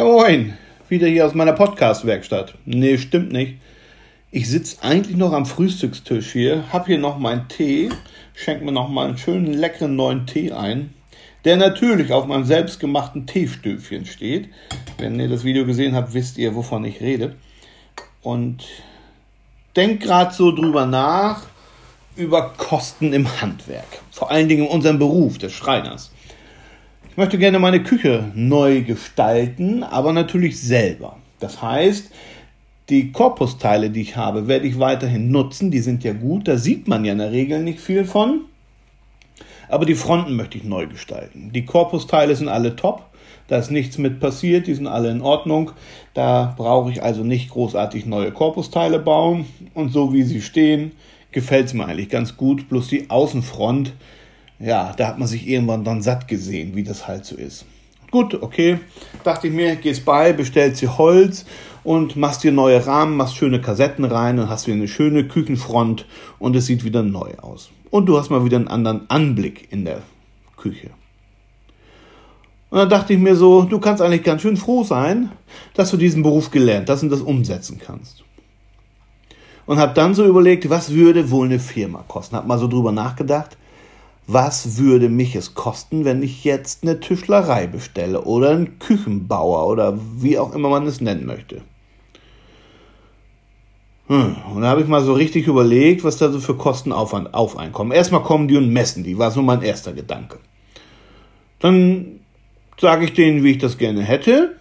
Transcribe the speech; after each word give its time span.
Ja, 0.00 0.06
moin. 0.06 0.56
Wieder 0.88 1.08
hier 1.08 1.26
aus 1.26 1.34
meiner 1.34 1.52
Podcast-Werkstatt. 1.52 2.54
Nee, 2.64 2.96
stimmt 2.96 3.32
nicht. 3.32 3.58
Ich 4.30 4.48
sitze 4.48 4.82
eigentlich 4.82 5.18
noch 5.18 5.34
am 5.34 5.44
Frühstückstisch 5.44 6.32
hier, 6.32 6.64
hab 6.72 6.86
hier 6.86 6.96
noch 6.96 7.18
meinen 7.18 7.48
Tee, 7.48 7.90
schenk 8.32 8.62
mir 8.62 8.72
noch 8.72 8.88
mal 8.88 9.08
einen 9.08 9.18
schönen 9.18 9.52
leckeren 9.52 9.96
neuen 9.96 10.26
Tee 10.26 10.52
ein, 10.52 10.94
der 11.44 11.58
natürlich 11.58 12.14
auf 12.14 12.24
meinem 12.24 12.46
selbstgemachten 12.46 13.26
Teestöfchen 13.26 14.06
steht. 14.06 14.48
Wenn 14.96 15.20
ihr 15.20 15.28
das 15.28 15.44
Video 15.44 15.66
gesehen 15.66 15.94
habt, 15.94 16.14
wisst 16.14 16.38
ihr, 16.38 16.54
wovon 16.54 16.82
ich 16.86 17.02
rede. 17.02 17.36
Und 18.22 18.64
denk 19.76 20.00
gerade 20.00 20.32
so 20.32 20.50
drüber 20.50 20.86
nach, 20.86 21.42
über 22.16 22.54
Kosten 22.56 23.12
im 23.12 23.42
Handwerk. 23.42 24.00
Vor 24.12 24.30
allen 24.30 24.48
Dingen 24.48 24.64
in 24.64 24.70
unserem 24.70 24.98
Beruf 24.98 25.36
des 25.36 25.52
Schreiners. 25.52 26.10
Ich 27.10 27.16
möchte 27.16 27.38
gerne 27.38 27.58
meine 27.58 27.82
Küche 27.82 28.30
neu 28.34 28.82
gestalten, 28.82 29.82
aber 29.82 30.12
natürlich 30.12 30.60
selber. 30.60 31.16
Das 31.40 31.60
heißt, 31.60 32.12
die 32.88 33.10
Korpusteile, 33.10 33.90
die 33.90 34.02
ich 34.02 34.16
habe, 34.16 34.46
werde 34.46 34.68
ich 34.68 34.78
weiterhin 34.78 35.32
nutzen. 35.32 35.72
Die 35.72 35.80
sind 35.80 36.04
ja 36.04 36.12
gut, 36.12 36.46
da 36.46 36.56
sieht 36.56 36.86
man 36.86 37.04
ja 37.04 37.12
in 37.12 37.18
der 37.18 37.32
Regel 37.32 37.64
nicht 37.64 37.80
viel 37.80 38.04
von. 38.04 38.42
Aber 39.68 39.86
die 39.86 39.96
Fronten 39.96 40.36
möchte 40.36 40.56
ich 40.56 40.64
neu 40.64 40.86
gestalten. 40.86 41.50
Die 41.52 41.64
Korpusteile 41.64 42.34
sind 42.36 42.48
alle 42.48 42.76
top. 42.76 43.06
Da 43.48 43.58
ist 43.58 43.72
nichts 43.72 43.98
mit 43.98 44.20
passiert, 44.20 44.68
die 44.68 44.74
sind 44.74 44.86
alle 44.86 45.10
in 45.10 45.20
Ordnung. 45.20 45.72
Da 46.14 46.54
brauche 46.56 46.92
ich 46.92 47.02
also 47.02 47.24
nicht 47.24 47.50
großartig 47.50 48.06
neue 48.06 48.30
Korpusteile 48.30 49.00
bauen. 49.00 49.46
Und 49.74 49.92
so 49.92 50.12
wie 50.12 50.22
sie 50.22 50.40
stehen, 50.40 50.92
gefällt 51.32 51.66
es 51.66 51.74
mir 51.74 51.86
eigentlich 51.86 52.08
ganz 52.08 52.36
gut. 52.36 52.68
Bloß 52.68 52.86
die 52.86 53.10
Außenfront 53.10 53.94
ja, 54.60 54.92
da 54.96 55.08
hat 55.08 55.18
man 55.18 55.26
sich 55.26 55.48
irgendwann 55.48 55.84
dann 55.84 56.02
satt 56.02 56.28
gesehen, 56.28 56.76
wie 56.76 56.84
das 56.84 57.08
halt 57.08 57.24
so 57.24 57.34
ist. 57.34 57.64
Gut, 58.10 58.34
okay, 58.42 58.78
dachte 59.24 59.46
ich 59.46 59.52
mir, 59.52 59.76
gehst 59.76 60.04
bei, 60.04 60.32
bestellst 60.32 60.82
dir 60.82 60.98
Holz 60.98 61.46
und 61.82 62.16
machst 62.16 62.44
dir 62.44 62.52
neue 62.52 62.86
Rahmen, 62.86 63.16
machst 63.16 63.36
schöne 63.36 63.60
Kassetten 63.60 64.04
rein 64.04 64.38
und 64.38 64.50
hast 64.50 64.66
wieder 64.66 64.76
eine 64.76 64.88
schöne 64.88 65.26
Küchenfront 65.26 66.06
und 66.38 66.56
es 66.56 66.66
sieht 66.66 66.84
wieder 66.84 67.02
neu 67.02 67.30
aus. 67.40 67.70
Und 67.90 68.06
du 68.06 68.18
hast 68.18 68.30
mal 68.30 68.44
wieder 68.44 68.58
einen 68.58 68.68
anderen 68.68 69.08
Anblick 69.08 69.68
in 69.70 69.84
der 69.84 70.02
Küche. 70.56 70.90
Und 72.68 72.78
dann 72.78 72.88
dachte 72.88 73.14
ich 73.14 73.18
mir 73.18 73.36
so, 73.36 73.62
du 73.62 73.80
kannst 73.80 74.02
eigentlich 74.02 74.24
ganz 74.24 74.42
schön 74.42 74.56
froh 74.56 74.84
sein, 74.84 75.30
dass 75.74 75.90
du 75.90 75.96
diesen 75.96 76.22
Beruf 76.22 76.50
gelernt 76.50 76.90
hast 76.90 77.02
und 77.02 77.10
das 77.10 77.20
umsetzen 77.20 77.80
kannst. 77.84 78.24
Und 79.66 79.78
habe 79.78 79.94
dann 79.94 80.14
so 80.14 80.26
überlegt, 80.26 80.68
was 80.68 80.92
würde 80.92 81.30
wohl 81.30 81.46
eine 81.46 81.60
Firma 81.60 82.04
kosten? 82.06 82.36
Hab 82.36 82.46
mal 82.46 82.58
so 82.58 82.68
drüber 82.68 82.92
nachgedacht 82.92 83.56
was 84.32 84.76
würde 84.78 85.08
mich 85.08 85.34
es 85.34 85.54
kosten, 85.54 86.04
wenn 86.04 86.22
ich 86.22 86.44
jetzt 86.44 86.82
eine 86.82 87.00
Tischlerei 87.00 87.66
bestelle 87.66 88.22
oder 88.22 88.50
einen 88.50 88.78
Küchenbauer 88.78 89.66
oder 89.66 89.98
wie 90.16 90.38
auch 90.38 90.54
immer 90.54 90.68
man 90.68 90.86
es 90.86 91.00
nennen 91.00 91.26
möchte. 91.26 91.62
Hm, 94.06 94.36
und 94.54 94.62
da 94.62 94.68
habe 94.68 94.82
ich 94.82 94.88
mal 94.88 95.02
so 95.02 95.12
richtig 95.12 95.46
überlegt, 95.46 96.04
was 96.04 96.16
da 96.16 96.30
so 96.30 96.40
für 96.40 96.56
Kosten 96.56 96.92
auf, 96.92 97.12
auf 97.12 97.56
einkommen. 97.56 97.92
Erstmal 97.92 98.22
kommen 98.22 98.48
die 98.48 98.56
und 98.56 98.72
messen 98.72 99.04
die, 99.04 99.18
war 99.18 99.30
so 99.30 99.42
mein 99.42 99.62
erster 99.62 99.92
Gedanke. 99.92 100.38
Dann 101.60 102.20
sage 102.78 103.04
ich 103.04 103.12
denen, 103.12 103.44
wie 103.44 103.52
ich 103.52 103.58
das 103.58 103.78
gerne 103.78 104.02
hätte. 104.02 104.56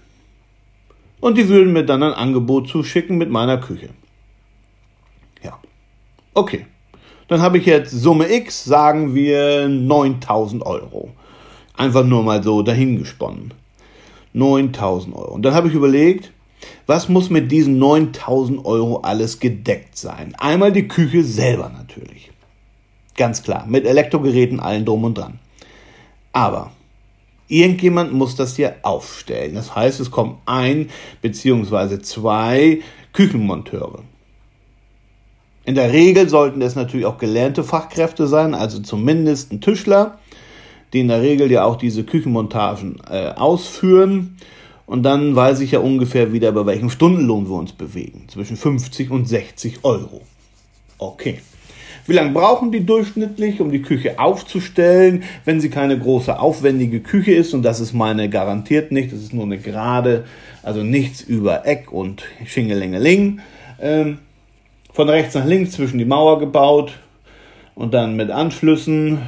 Und 1.20 1.38
die 1.38 1.50
würden 1.50 1.74
mir 1.74 1.84
dann 1.84 2.04
ein 2.04 2.14
Angebot 2.14 2.70
zuschicken 2.70 3.18
mit 3.18 3.30
meiner 3.30 3.58
Küche. 3.58 3.90
Ja. 5.44 5.60
Okay. 6.34 6.66
Dann 7.30 7.42
habe 7.42 7.60
ich 7.60 7.66
jetzt 7.66 7.92
Summe 7.92 8.32
X, 8.32 8.66
sagen 8.66 9.14
wir 9.14 9.70
9000 9.70 10.66
Euro. 10.66 11.12
Einfach 11.76 12.04
nur 12.04 12.24
mal 12.24 12.44
so 12.44 12.64
dahingesponnen. 12.64 13.54
9000 14.34 15.16
Euro. 15.16 15.34
Und 15.34 15.44
dann 15.44 15.54
habe 15.54 15.68
ich 15.70 15.74
überlegt, 15.76 16.32
was 16.88 17.08
muss 17.08 17.30
mit 17.30 17.52
diesen 17.52 17.78
9000 17.78 18.66
Euro 18.66 18.98
alles 19.02 19.40
gedeckt 19.40 19.96
sein? 19.98 20.34
Einmal 20.40 20.72
die 20.72 20.88
Küche 20.88 21.24
selber 21.24 21.70
natürlich. 21.70 22.32
Ganz 23.16 23.44
klar. 23.44 23.66
Mit 23.68 23.86
Elektrogeräten, 23.86 24.60
allen 24.60 24.86
drum 24.86 25.04
und 25.04 25.18
dran. 25.18 25.40
Aber 26.34 26.72
irgendjemand 27.48 28.12
muss 28.12 28.36
das 28.36 28.56
hier 28.56 28.78
aufstellen. 28.82 29.54
Das 29.54 29.76
heißt, 29.76 30.00
es 30.00 30.10
kommen 30.10 30.38
ein 30.46 30.90
beziehungsweise 31.22 32.02
zwei 32.02 32.80
Küchenmonteure. 33.14 34.04
In 35.70 35.76
der 35.76 35.94
Regel 35.94 36.28
sollten 36.28 36.64
es 36.64 36.74
natürlich 36.74 37.06
auch 37.06 37.20
gelernte 37.20 37.64
Fachkräfte 37.64 38.26
sein, 38.26 38.56
also 38.56 38.80
zumindest 38.80 39.52
ein 39.52 39.62
Tischler, 39.62 40.18
die 40.94 41.02
in 41.02 41.10
der 41.10 41.22
Regel 41.22 41.52
ja 41.52 41.64
auch 41.64 41.76
diese 41.76 42.04
Küchenmontagen 42.04 43.00
äh, 43.08 43.34
ausführen. 43.36 44.36
Und 44.88 45.04
dann 45.04 45.36
weiß 45.36 45.60
ich 45.60 45.70
ja 45.70 45.78
ungefähr 45.78 46.34
wieder, 46.34 46.52
bei 46.54 46.66
welchem 46.66 46.90
Stundenlohn 46.90 47.48
wir 47.48 47.56
uns 47.56 47.74
bewegen. 47.74 48.24
Zwischen 48.30 48.58
50 48.58 49.12
und 49.12 49.28
60 49.28 49.84
Euro. 49.84 50.22
Okay. 50.98 51.38
Wie 52.08 52.14
lange 52.14 52.32
brauchen 52.32 52.72
die 52.72 52.84
durchschnittlich, 52.84 53.62
um 53.62 53.72
die 53.72 53.84
Küche 53.84 54.18
aufzustellen, 54.18 55.22
wenn 55.46 55.62
sie 55.62 55.70
keine 55.70 56.00
große, 56.00 56.40
aufwendige 56.40 57.00
Küche 57.00 57.34
ist? 57.34 57.54
Und 57.54 57.62
das 57.62 57.80
ist 57.80 57.94
meine 57.94 58.28
garantiert 58.28 58.92
nicht. 58.92 59.14
Das 59.14 59.20
ist 59.20 59.34
nur 59.34 59.44
eine 59.44 59.60
gerade, 59.60 60.26
also 60.64 60.82
nichts 60.82 61.22
über 61.22 61.68
Eck 61.68 61.94
und 61.94 62.24
Schingelingeling. 62.48 63.42
Ähm, 63.80 64.18
von 64.92 65.10
rechts 65.10 65.36
nach 65.36 65.46
links 65.46 65.72
zwischen 65.72 65.98
die 65.98 66.06
Mauer 66.06 66.40
gebaut 66.40 66.94
und 67.76 67.94
dann 67.94 68.16
mit 68.16 68.32
Anschlüssen, 68.32 69.20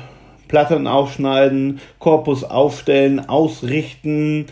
Platten 0.47 0.87
aufschneiden, 0.87 1.79
Korpus 1.99 2.43
aufstellen, 2.43 3.27
ausrichten, 3.29 4.47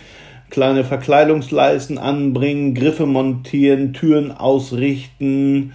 kleine 0.49 0.83
Verkleidungsleisten 0.83 1.97
anbringen, 1.97 2.73
Griffe 2.73 3.05
montieren, 3.05 3.93
Türen 3.93 4.31
ausrichten. 4.31 5.73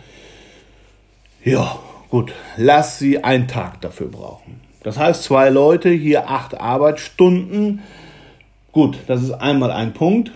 Ja, 1.44 1.78
gut, 2.08 2.32
lass 2.56 2.98
sie 2.98 3.22
einen 3.22 3.48
Tag 3.48 3.80
dafür 3.82 4.08
brauchen. 4.08 4.60
Das 4.82 4.98
heißt, 4.98 5.24
zwei 5.24 5.50
Leute, 5.50 5.90
hier 5.90 6.28
acht 6.28 6.58
Arbeitsstunden. 6.60 7.80
Gut, 8.72 8.98
das 9.06 9.22
ist 9.22 9.32
einmal 9.32 9.70
ein 9.70 9.92
Punkt. 9.92 10.32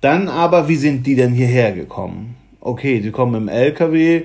Dann 0.00 0.28
aber, 0.28 0.68
wie 0.68 0.76
sind 0.76 1.06
die 1.06 1.14
denn 1.14 1.32
hierher 1.32 1.72
gekommen? 1.72 2.36
Okay, 2.66 3.00
sie 3.00 3.10
kommen 3.10 3.34
im 3.34 3.48
LKW, 3.48 4.24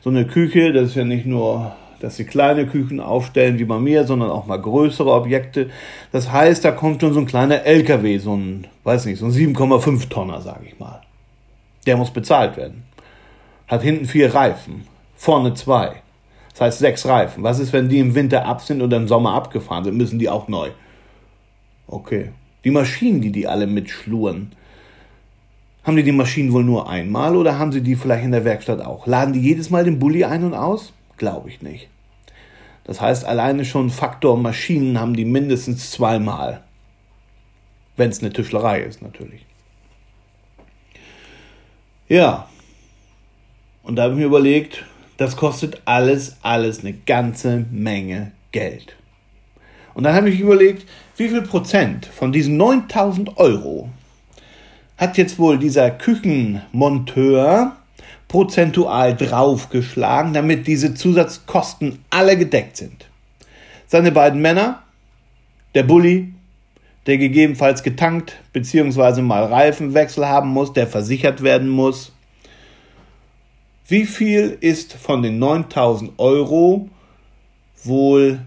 so 0.00 0.10
eine 0.10 0.26
Küche, 0.26 0.72
das 0.72 0.90
ist 0.90 0.94
ja 0.94 1.04
nicht 1.04 1.26
nur, 1.26 1.72
dass 2.00 2.16
sie 2.16 2.24
kleine 2.24 2.66
Küchen 2.66 3.00
aufstellen 3.00 3.58
wie 3.58 3.64
bei 3.64 3.78
mir, 3.78 4.04
sondern 4.06 4.30
auch 4.30 4.46
mal 4.46 4.60
größere 4.60 5.12
Objekte. 5.12 5.70
Das 6.12 6.32
heißt, 6.32 6.64
da 6.64 6.70
kommt 6.70 7.00
schon 7.00 7.12
so 7.12 7.20
ein 7.20 7.26
kleiner 7.26 7.64
LKW, 7.64 8.18
so 8.18 8.34
ein, 8.34 8.66
weiß 8.84 9.04
nicht, 9.06 9.18
so 9.18 9.26
ein 9.26 9.32
7,5 9.32 10.08
Tonner, 10.08 10.40
sage 10.40 10.66
ich 10.66 10.78
mal. 10.78 11.02
Der 11.86 11.96
muss 11.96 12.10
bezahlt 12.10 12.56
werden. 12.56 12.84
Hat 13.66 13.82
hinten 13.82 14.06
vier 14.06 14.34
Reifen, 14.34 14.86
vorne 15.14 15.54
zwei. 15.54 15.96
Das 16.52 16.60
heißt 16.60 16.78
sechs 16.78 17.06
Reifen. 17.06 17.42
Was 17.42 17.58
ist, 17.58 17.72
wenn 17.72 17.88
die 17.88 17.98
im 17.98 18.14
Winter 18.14 18.44
ab 18.44 18.60
sind 18.60 18.82
oder 18.82 18.96
im 18.96 19.08
Sommer 19.08 19.34
abgefahren 19.34 19.84
sind? 19.84 19.96
Müssen 19.96 20.18
die 20.18 20.28
auch 20.28 20.48
neu? 20.48 20.70
Okay. 21.86 22.30
Die 22.64 22.70
Maschinen, 22.70 23.20
die 23.20 23.32
die 23.32 23.46
alle 23.46 23.66
mitschluren, 23.66 24.52
haben 25.84 25.96
die 25.96 26.02
die 26.02 26.12
Maschinen 26.12 26.52
wohl 26.52 26.64
nur 26.64 26.88
einmal 26.88 27.36
oder 27.36 27.58
haben 27.58 27.72
sie 27.72 27.80
die 27.80 27.96
vielleicht 27.96 28.24
in 28.24 28.32
der 28.32 28.44
Werkstatt 28.44 28.80
auch? 28.80 29.06
Laden 29.06 29.32
die 29.32 29.40
jedes 29.40 29.70
Mal 29.70 29.84
den 29.84 29.98
Bulli 29.98 30.24
ein 30.24 30.44
und 30.44 30.54
aus? 30.54 30.92
Glaube 31.16 31.48
ich 31.48 31.62
nicht. 31.62 31.88
Das 32.84 33.00
heißt, 33.00 33.24
alleine 33.24 33.64
schon 33.64 33.90
Faktor 33.90 34.36
Maschinen 34.36 34.98
haben 34.98 35.14
die 35.14 35.24
mindestens 35.24 35.90
zweimal. 35.90 36.62
Wenn 37.96 38.10
es 38.10 38.20
eine 38.20 38.32
Tischlerei 38.32 38.80
ist, 38.80 39.02
natürlich. 39.02 39.44
Ja. 42.08 42.48
Und 43.82 43.96
da 43.96 44.02
habe 44.02 44.14
ich 44.14 44.20
mir 44.20 44.26
überlegt, 44.26 44.84
das 45.16 45.36
kostet 45.36 45.82
alles, 45.84 46.36
alles 46.42 46.80
eine 46.80 46.92
ganze 46.92 47.66
Menge 47.70 48.32
Geld. 48.52 48.96
Und 49.94 50.04
dann 50.04 50.14
habe 50.14 50.30
ich 50.30 50.40
überlegt, 50.40 50.86
wie 51.16 51.28
viel 51.28 51.42
Prozent 51.42 52.06
von 52.06 52.32
diesen 52.32 52.56
9000 52.56 53.36
Euro 53.36 53.90
hat 55.00 55.16
jetzt 55.16 55.38
wohl 55.38 55.58
dieser 55.58 55.90
Küchenmonteur 55.90 57.74
prozentual 58.28 59.16
draufgeschlagen, 59.16 60.34
damit 60.34 60.66
diese 60.66 60.92
Zusatzkosten 60.92 62.04
alle 62.10 62.36
gedeckt 62.36 62.76
sind. 62.76 63.08
Seine 63.86 64.12
beiden 64.12 64.42
Männer, 64.42 64.82
der 65.74 65.84
Bulli, 65.84 66.34
der 67.06 67.16
gegebenenfalls 67.16 67.82
getankt 67.82 68.36
bzw. 68.52 69.22
mal 69.22 69.44
Reifenwechsel 69.44 70.28
haben 70.28 70.50
muss, 70.50 70.74
der 70.74 70.86
versichert 70.86 71.42
werden 71.42 71.70
muss. 71.70 72.12
Wie 73.88 74.04
viel 74.04 74.58
ist 74.60 74.92
von 74.92 75.22
den 75.22 75.38
9000 75.38 76.12
Euro 76.18 76.90
wohl 77.82 78.40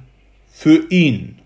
für 0.52 0.88
ihn? 0.92 1.40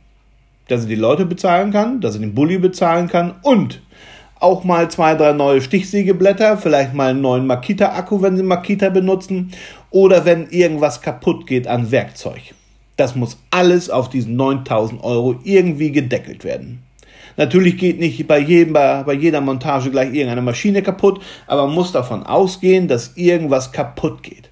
Dass 0.67 0.81
er 0.81 0.87
die 0.87 0.95
Leute 0.95 1.25
bezahlen 1.25 1.71
kann, 1.71 2.01
dass 2.01 2.15
er 2.15 2.21
den 2.21 2.35
Bulli 2.35 2.57
bezahlen 2.57 3.07
kann 3.07 3.35
und 3.41 3.81
auch 4.39 4.63
mal 4.63 4.89
zwei, 4.89 5.15
drei 5.15 5.33
neue 5.33 5.61
Stichsägeblätter, 5.61 6.57
vielleicht 6.57 6.93
mal 6.93 7.11
einen 7.11 7.21
neuen 7.21 7.47
Makita-Akku, 7.47 8.21
wenn 8.21 8.37
Sie 8.37 8.43
Makita 8.43 8.89
benutzen, 8.89 9.51
oder 9.89 10.25
wenn 10.25 10.49
irgendwas 10.49 11.01
kaputt 11.01 11.47
geht 11.47 11.67
an 11.67 11.91
Werkzeug. 11.91 12.41
Das 12.97 13.15
muss 13.15 13.37
alles 13.51 13.89
auf 13.89 14.09
diesen 14.09 14.35
9000 14.35 15.03
Euro 15.03 15.35
irgendwie 15.43 15.91
gedeckelt 15.91 16.43
werden. 16.43 16.83
Natürlich 17.37 17.77
geht 17.77 17.99
nicht 17.99 18.27
bei, 18.27 18.39
jedem, 18.39 18.73
bei, 18.73 19.03
bei 19.03 19.13
jeder 19.13 19.41
Montage 19.41 19.91
gleich 19.91 20.07
irgendeine 20.07 20.41
Maschine 20.41 20.81
kaputt, 20.81 21.21
aber 21.45 21.67
man 21.67 21.75
muss 21.75 21.91
davon 21.91 22.23
ausgehen, 22.23 22.87
dass 22.87 23.15
irgendwas 23.15 23.71
kaputt 23.71 24.23
geht. 24.23 24.49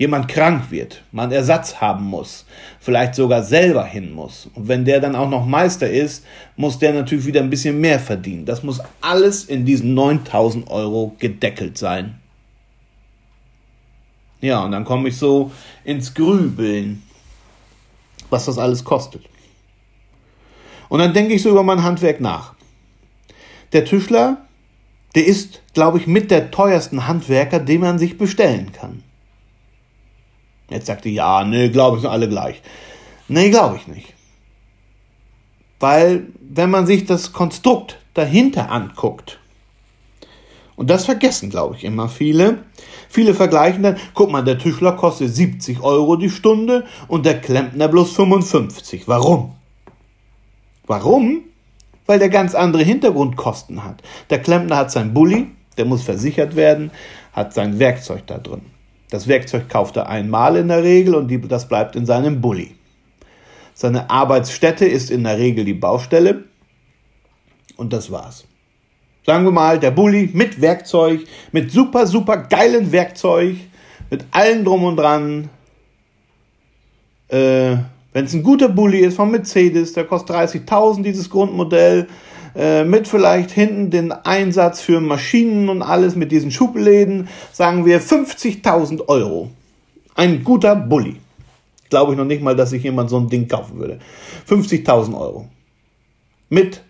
Jemand 0.00 0.28
krank 0.28 0.70
wird, 0.70 1.02
man 1.12 1.30
Ersatz 1.30 1.82
haben 1.82 2.06
muss, 2.06 2.46
vielleicht 2.80 3.14
sogar 3.14 3.42
selber 3.42 3.84
hin 3.84 4.14
muss. 4.14 4.48
Und 4.54 4.66
wenn 4.66 4.86
der 4.86 4.98
dann 4.98 5.14
auch 5.14 5.28
noch 5.28 5.44
Meister 5.44 5.90
ist, 5.90 6.24
muss 6.56 6.78
der 6.78 6.94
natürlich 6.94 7.26
wieder 7.26 7.42
ein 7.42 7.50
bisschen 7.50 7.78
mehr 7.82 8.00
verdienen. 8.00 8.46
Das 8.46 8.62
muss 8.62 8.80
alles 9.02 9.44
in 9.44 9.66
diesen 9.66 9.92
9000 9.92 10.70
Euro 10.70 11.14
gedeckelt 11.18 11.76
sein. 11.76 12.18
Ja, 14.40 14.64
und 14.64 14.72
dann 14.72 14.86
komme 14.86 15.10
ich 15.10 15.18
so 15.18 15.52
ins 15.84 16.14
Grübeln, 16.14 17.02
was 18.30 18.46
das 18.46 18.56
alles 18.56 18.82
kostet. 18.82 19.26
Und 20.88 21.00
dann 21.00 21.12
denke 21.12 21.34
ich 21.34 21.42
so 21.42 21.50
über 21.50 21.62
mein 21.62 21.82
Handwerk 21.82 22.22
nach. 22.22 22.54
Der 23.74 23.84
Tischler, 23.84 24.46
der 25.14 25.26
ist, 25.26 25.60
glaube 25.74 25.98
ich, 25.98 26.06
mit 26.06 26.30
der 26.30 26.50
teuersten 26.50 27.06
Handwerker, 27.06 27.60
den 27.60 27.82
man 27.82 27.98
sich 27.98 28.16
bestellen 28.16 28.72
kann. 28.72 29.02
Jetzt 30.70 30.86
sagt 30.86 31.04
ihr, 31.04 31.12
ja, 31.12 31.44
nee, 31.44 31.68
glaube 31.68 31.96
ich, 31.96 32.02
sind 32.02 32.10
alle 32.10 32.28
gleich. 32.28 32.62
Nee, 33.28 33.50
glaube 33.50 33.76
ich 33.76 33.86
nicht. 33.86 34.14
Weil, 35.78 36.28
wenn 36.40 36.70
man 36.70 36.86
sich 36.86 37.04
das 37.04 37.32
Konstrukt 37.32 37.98
dahinter 38.14 38.70
anguckt, 38.70 39.40
und 40.80 40.88
das 40.88 41.04
vergessen, 41.04 41.50
glaube 41.50 41.76
ich, 41.76 41.84
immer 41.84 42.08
viele. 42.08 42.64
Viele 43.10 43.34
vergleichen 43.34 43.82
dann, 43.82 43.98
guck 44.14 44.30
mal, 44.30 44.42
der 44.42 44.56
Tischler 44.56 44.92
kostet 44.92 45.28
70 45.28 45.82
Euro 45.82 46.16
die 46.16 46.30
Stunde 46.30 46.86
und 47.06 47.26
der 47.26 47.38
Klempner 47.38 47.86
bloß 47.86 48.12
55. 48.12 49.06
Warum? 49.06 49.56
Warum? 50.86 51.42
Weil 52.06 52.18
der 52.18 52.30
ganz 52.30 52.54
andere 52.54 52.82
Hintergrundkosten 52.82 53.84
hat. 53.84 54.02
Der 54.30 54.40
Klempner 54.40 54.78
hat 54.78 54.90
sein 54.90 55.12
Bulli, 55.12 55.48
der 55.76 55.84
muss 55.84 56.02
versichert 56.02 56.56
werden, 56.56 56.92
hat 57.34 57.52
sein 57.52 57.78
Werkzeug 57.78 58.26
da 58.26 58.38
drin. 58.38 58.62
Das 59.10 59.26
Werkzeug 59.26 59.68
kauft 59.68 59.96
er 59.96 60.08
einmal 60.08 60.56
in 60.56 60.68
der 60.68 60.82
Regel 60.82 61.14
und 61.14 61.28
die, 61.28 61.40
das 61.40 61.68
bleibt 61.68 61.96
in 61.96 62.06
seinem 62.06 62.40
Bulli. 62.40 62.74
Seine 63.74 64.08
Arbeitsstätte 64.08 64.86
ist 64.86 65.10
in 65.10 65.24
der 65.24 65.38
Regel 65.38 65.64
die 65.64 65.74
Baustelle 65.74 66.44
und 67.76 67.92
das 67.92 68.10
war's. 68.10 68.44
Sagen 69.26 69.44
wir 69.44 69.52
mal, 69.52 69.78
der 69.78 69.90
Bulli 69.90 70.30
mit 70.32 70.60
Werkzeug, 70.60 71.20
mit 71.52 71.70
super, 71.70 72.06
super 72.06 72.36
geilen 72.38 72.90
Werkzeug, 72.92 73.56
mit 74.10 74.24
allem 74.30 74.64
drum 74.64 74.84
und 74.84 74.96
dran. 74.96 75.50
Äh, 77.28 77.76
Wenn 78.12 78.24
es 78.24 78.34
ein 78.34 78.42
guter 78.42 78.68
Bulli 78.68 78.98
ist 79.00 79.16
von 79.16 79.30
Mercedes, 79.30 79.92
der 79.92 80.04
kostet 80.04 80.36
30.000 80.36 81.02
dieses 81.02 81.30
Grundmodell, 81.30 82.08
äh, 82.54 82.84
mit 82.84 83.08
vielleicht 83.08 83.50
hinten 83.50 83.90
den 83.90 84.12
Einsatz 84.12 84.80
für 84.80 85.00
Maschinen 85.00 85.68
und 85.68 85.82
alles 85.82 86.16
mit 86.16 86.32
diesen 86.32 86.50
Schubläden, 86.50 87.28
sagen 87.52 87.84
wir 87.86 88.00
50.000 88.00 89.08
Euro. 89.08 89.50
Ein 90.14 90.44
guter 90.44 90.76
Bulli. 90.76 91.16
Glaube 91.88 92.12
ich 92.12 92.18
noch 92.18 92.24
nicht 92.24 92.42
mal, 92.42 92.54
dass 92.54 92.70
sich 92.70 92.82
jemand 92.82 93.10
so 93.10 93.18
ein 93.18 93.28
Ding 93.28 93.48
kaufen 93.48 93.78
würde. 93.78 93.98
50.000 94.48 95.18
Euro. 95.18 95.48
Mit 96.48 96.82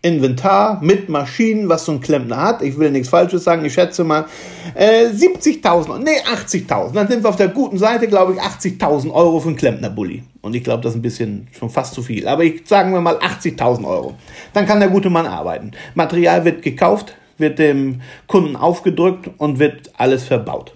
Inventar 0.00 0.80
mit 0.80 1.08
Maschinen, 1.08 1.68
was 1.68 1.84
so 1.84 1.92
ein 1.92 2.00
Klempner 2.00 2.40
hat. 2.40 2.62
Ich 2.62 2.78
will 2.78 2.90
nichts 2.92 3.08
Falsches 3.08 3.42
sagen, 3.42 3.64
ich 3.64 3.74
schätze 3.74 4.04
mal 4.04 4.26
äh, 4.74 5.06
70.000, 5.06 5.98
nee 5.98 6.20
80.000. 6.20 6.92
Dann 6.92 7.08
sind 7.08 7.24
wir 7.24 7.28
auf 7.28 7.36
der 7.36 7.48
guten 7.48 7.78
Seite, 7.78 8.06
glaube 8.06 8.34
ich, 8.34 8.40
80.000 8.40 9.12
Euro 9.12 9.40
für 9.40 9.48
einen 9.48 9.56
Klempner-Bulli. 9.56 10.22
Und 10.40 10.54
ich 10.54 10.62
glaube, 10.62 10.84
das 10.84 10.92
ist 10.92 10.98
ein 10.98 11.02
bisschen 11.02 11.48
schon 11.50 11.68
fast 11.68 11.94
zu 11.94 12.02
viel. 12.02 12.28
Aber 12.28 12.44
ich 12.44 12.62
sagen 12.64 12.92
wir 12.92 13.00
mal 13.00 13.16
80.000 13.16 13.84
Euro. 13.84 14.14
Dann 14.52 14.66
kann 14.66 14.78
der 14.78 14.88
gute 14.88 15.10
Mann 15.10 15.26
arbeiten. 15.26 15.72
Material 15.96 16.44
wird 16.44 16.62
gekauft, 16.62 17.16
wird 17.36 17.58
dem 17.58 18.00
Kunden 18.28 18.54
aufgedrückt 18.54 19.30
und 19.38 19.58
wird 19.58 19.90
alles 19.98 20.24
verbaut. 20.24 20.74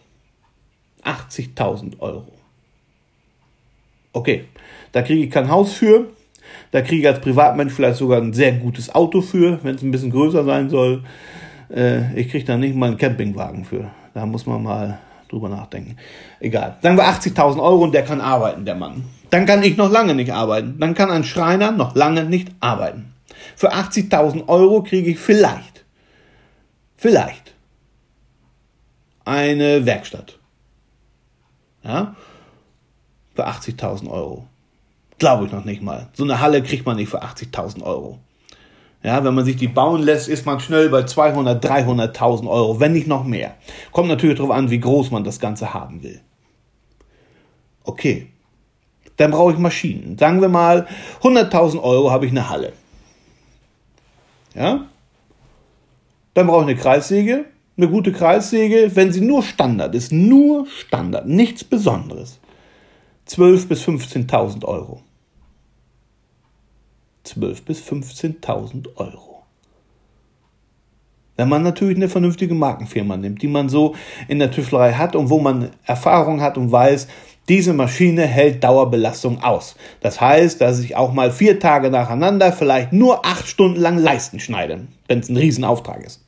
80.000 1.05 2.01
Euro. 2.01 2.27
Okay, 4.13 4.45
da 4.91 5.03
kriege 5.03 5.25
ich 5.25 5.31
kein 5.31 5.49
Haus 5.49 5.73
für, 5.73 6.09
da 6.71 6.83
kriege 6.83 7.03
ich 7.03 7.09
als 7.09 7.21
Privatmensch 7.21 7.73
vielleicht 7.73 7.97
sogar 7.97 8.21
ein 8.21 8.33
sehr 8.33 8.53
gutes 8.53 8.95
Auto 8.95 9.21
für, 9.21 9.63
wenn 9.63 9.75
es 9.75 9.83
ein 9.83 9.91
bisschen 9.91 10.11
größer 10.11 10.45
sein 10.45 10.71
soll. 10.71 11.03
Äh, 11.75 12.15
ich 12.19 12.31
kriege 12.31 12.45
da 12.45 12.57
nicht 12.57 12.75
mal 12.75 12.87
einen 12.87 12.99
Campingwagen 12.99 13.65
für. 13.65 13.91
Da 14.15 14.27
muss 14.27 14.47
man 14.47 14.63
mal 14.63 14.99
drüber 15.29 15.49
nachdenken. 15.49 15.97
Egal. 16.41 16.77
Sagen 16.83 16.97
wir 16.97 17.05
80.000 17.05 17.61
Euro 17.61 17.85
und 17.85 17.95
der 17.95 18.05
kann 18.05 18.21
arbeiten, 18.21 18.65
der 18.65 18.75
Mann. 18.75 19.05
Dann 19.31 19.47
kann 19.47 19.63
ich 19.63 19.77
noch 19.77 19.91
lange 19.91 20.15
nicht 20.15 20.31
arbeiten. 20.31 20.79
Dann 20.79 20.95
kann 20.95 21.11
ein 21.11 21.25
Schreiner 21.25 21.73
noch 21.73 21.95
lange 21.95 22.25
nicht 22.25 22.51
arbeiten. 22.61 23.15
Für 23.57 23.73
80.000 23.73 24.49
Euro 24.49 24.83
kriege 24.83 25.11
ich 25.11 25.19
vielleicht, 25.19 25.85
vielleicht 26.97 27.55
eine 29.25 29.87
Werkstatt. 29.87 30.39
Ja? 31.83 32.15
Für 33.35 33.49
80.000 33.49 34.11
Euro. 34.11 34.49
Glaube 35.23 35.47
ich 35.47 35.53
noch 35.53 35.65
nicht 35.65 35.83
mal. 35.83 36.09
So 36.15 36.25
eine 36.25 36.41
Halle 36.41 36.65
kriegt 36.65 36.85
man 36.85 36.97
nicht 36.97 37.09
für 37.09 37.23
80.000 37.23 37.85
Euro. 37.85 38.19
Ja, 39.05 39.23
wenn 39.23 39.35
man 39.35 39.45
sich 39.45 39.55
die 39.55 39.69
bauen 39.69 40.03
lässt, 40.03 40.29
ist 40.29 40.45
man 40.47 40.59
schnell 40.59 40.89
bei 40.89 41.05
200, 41.05 41.65
300.000 41.65 42.51
Euro, 42.51 42.81
wenn 42.81 42.91
nicht 42.91 43.07
noch 43.07 43.23
mehr. 43.23 43.55
Kommt 43.93 44.09
natürlich 44.09 44.39
darauf 44.39 44.51
an, 44.51 44.71
wie 44.71 44.81
groß 44.81 45.13
man 45.13 45.23
das 45.23 45.39
Ganze 45.39 45.73
haben 45.73 46.03
will. 46.03 46.21
Okay, 47.85 48.33
dann 49.17 49.31
brauche 49.31 49.53
ich 49.53 49.59
Maschinen. 49.59 50.19
Sagen 50.19 50.41
wir 50.41 50.49
mal, 50.49 50.89
100.000 51.23 51.81
Euro 51.81 52.11
habe 52.11 52.27
ich 52.27 52.33
eine 52.33 52.51
Halle. 52.51 52.73
Ja, 54.57 54.89
dann 56.35 56.49
brauche 56.49 56.63
ich 56.63 56.71
eine 56.71 56.81
Kreissäge, 56.81 57.45
eine 57.77 57.89
gute 57.89 58.11
Kreissäge, 58.11 58.91
wenn 58.97 59.13
sie 59.13 59.21
nur 59.21 59.45
Standard 59.45 59.95
ist, 59.95 60.11
nur 60.11 60.67
Standard, 60.67 61.29
nichts 61.29 61.63
Besonderes. 61.63 62.41
12.000 63.29 63.69
bis 63.69 63.85
15.000 63.85 64.65
Euro. 64.65 65.01
12.000 67.27 67.65
bis 67.65 67.81
15.000 67.83 68.97
Euro. 68.97 69.43
Wenn 71.37 71.49
man 71.49 71.63
natürlich 71.63 71.97
eine 71.97 72.09
vernünftige 72.09 72.55
Markenfirma 72.55 73.17
nimmt, 73.17 73.43
die 73.43 73.49
man 73.49 73.69
so 73.69 73.95
in 74.29 74.39
der 74.39 74.51
Tischlerei 74.51 74.93
hat 74.93 75.17
und 75.17 75.31
wo 75.31 75.39
man 75.39 75.71
Erfahrung 75.85 76.41
hat 76.41 76.59
und 76.59 76.71
weiß, 76.71 77.09
diese 77.49 77.73
Maschine 77.73 78.27
hält 78.27 78.63
Dauerbelastung 78.63 79.43
aus. 79.43 79.75
Das 80.01 80.21
heißt, 80.21 80.61
dass 80.61 80.81
ich 80.81 80.95
auch 80.95 81.13
mal 81.13 81.33
vier 81.33 81.59
Tage 81.59 81.91
nacheinander 81.91 82.53
vielleicht 82.53 82.93
nur 82.93 83.27
acht 83.27 83.49
Stunden 83.49 83.81
lang 83.81 83.99
Leisten 83.99 84.39
schneide, 84.39 84.87
wenn 85.09 85.19
es 85.19 85.29
ein 85.29 85.37
Riesenauftrag 85.37 86.05
ist. 86.05 86.21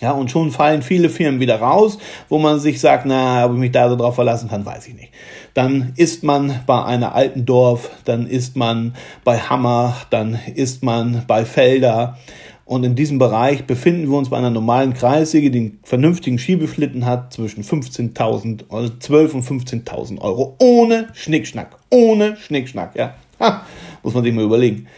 Ja, 0.00 0.12
und 0.12 0.30
schon 0.30 0.50
fallen 0.50 0.82
viele 0.82 1.08
Firmen 1.08 1.40
wieder 1.40 1.58
raus, 1.58 1.96
wo 2.28 2.38
man 2.38 2.60
sich 2.60 2.80
sagt, 2.80 3.06
na, 3.06 3.46
ob 3.46 3.52
ich 3.52 3.58
mich 3.58 3.72
da 3.72 3.88
so 3.88 3.96
drauf 3.96 4.14
verlassen 4.14 4.50
kann, 4.50 4.66
weiß 4.66 4.88
ich 4.88 4.94
nicht. 4.94 5.10
Dann 5.54 5.94
ist 5.96 6.22
man 6.22 6.60
bei 6.66 6.84
einer 6.84 7.14
alten 7.14 7.46
Dorf, 7.46 7.90
dann 8.04 8.26
ist 8.26 8.56
man 8.56 8.94
bei 9.24 9.38
Hammer, 9.38 9.96
dann 10.10 10.38
ist 10.54 10.82
man 10.82 11.24
bei 11.26 11.46
Felder. 11.46 12.18
Und 12.66 12.84
in 12.84 12.94
diesem 12.94 13.18
Bereich 13.18 13.64
befinden 13.64 14.10
wir 14.10 14.18
uns 14.18 14.28
bei 14.28 14.36
einer 14.36 14.50
normalen 14.50 14.92
Kreissäge, 14.92 15.50
die 15.50 15.58
einen 15.60 15.78
vernünftigen 15.82 16.38
Schiebeschlitten 16.38 17.06
hat, 17.06 17.32
zwischen 17.32 17.62
15.000, 17.62 18.64
also 18.68 18.92
12 18.98 19.34
und 19.34 19.44
15.000 19.44 20.20
Euro. 20.20 20.56
Ohne 20.58 21.08
Schnickschnack. 21.14 21.76
Ohne 21.90 22.36
Schnickschnack, 22.36 22.96
ja. 22.96 23.14
Ha, 23.40 23.62
muss 24.02 24.12
man 24.12 24.24
sich 24.24 24.34
mal 24.34 24.44
überlegen. 24.44 24.88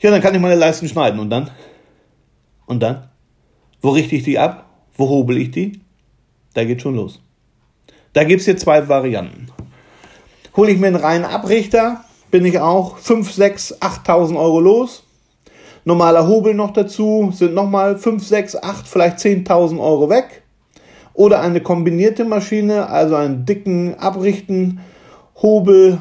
Ja, 0.00 0.10
dann 0.10 0.22
kann 0.22 0.34
ich 0.34 0.40
meine 0.40 0.54
Leisten 0.54 0.88
schneiden 0.88 1.20
und 1.20 1.28
dann? 1.28 1.50
Und 2.66 2.82
dann? 2.82 3.09
Wo 3.80 3.90
richte 3.90 4.16
ich 4.16 4.24
die 4.24 4.38
ab? 4.38 4.66
Wo 4.96 5.08
hobel 5.08 5.38
ich 5.38 5.50
die? 5.50 5.80
Da 6.54 6.64
geht 6.64 6.82
schon 6.82 6.96
los. 6.96 7.20
Da 8.12 8.24
gibt 8.24 8.40
es 8.40 8.46
hier 8.46 8.56
zwei 8.56 8.88
Varianten. 8.88 9.48
Hole 10.56 10.72
ich 10.72 10.78
mir 10.78 10.88
einen 10.88 10.96
reinen 10.96 11.24
Abrichter, 11.24 12.04
bin 12.30 12.44
ich 12.44 12.58
auch 12.58 12.98
5, 12.98 13.32
6, 13.32 13.80
8.000 13.80 14.36
Euro 14.38 14.60
los. 14.60 15.04
Normaler 15.84 16.26
Hobel 16.26 16.54
noch 16.54 16.72
dazu 16.72 17.30
sind 17.32 17.54
nochmal 17.54 17.96
5, 17.96 18.26
6, 18.26 18.56
8, 18.56 18.86
vielleicht 18.86 19.18
10.000 19.18 19.80
Euro 19.80 20.10
weg. 20.10 20.42
Oder 21.14 21.40
eine 21.40 21.60
kombinierte 21.60 22.24
Maschine, 22.24 22.88
also 22.88 23.14
einen 23.14 23.44
dicken 23.46 23.94
Abrichten, 23.94 24.80
Hobel, 25.36 26.00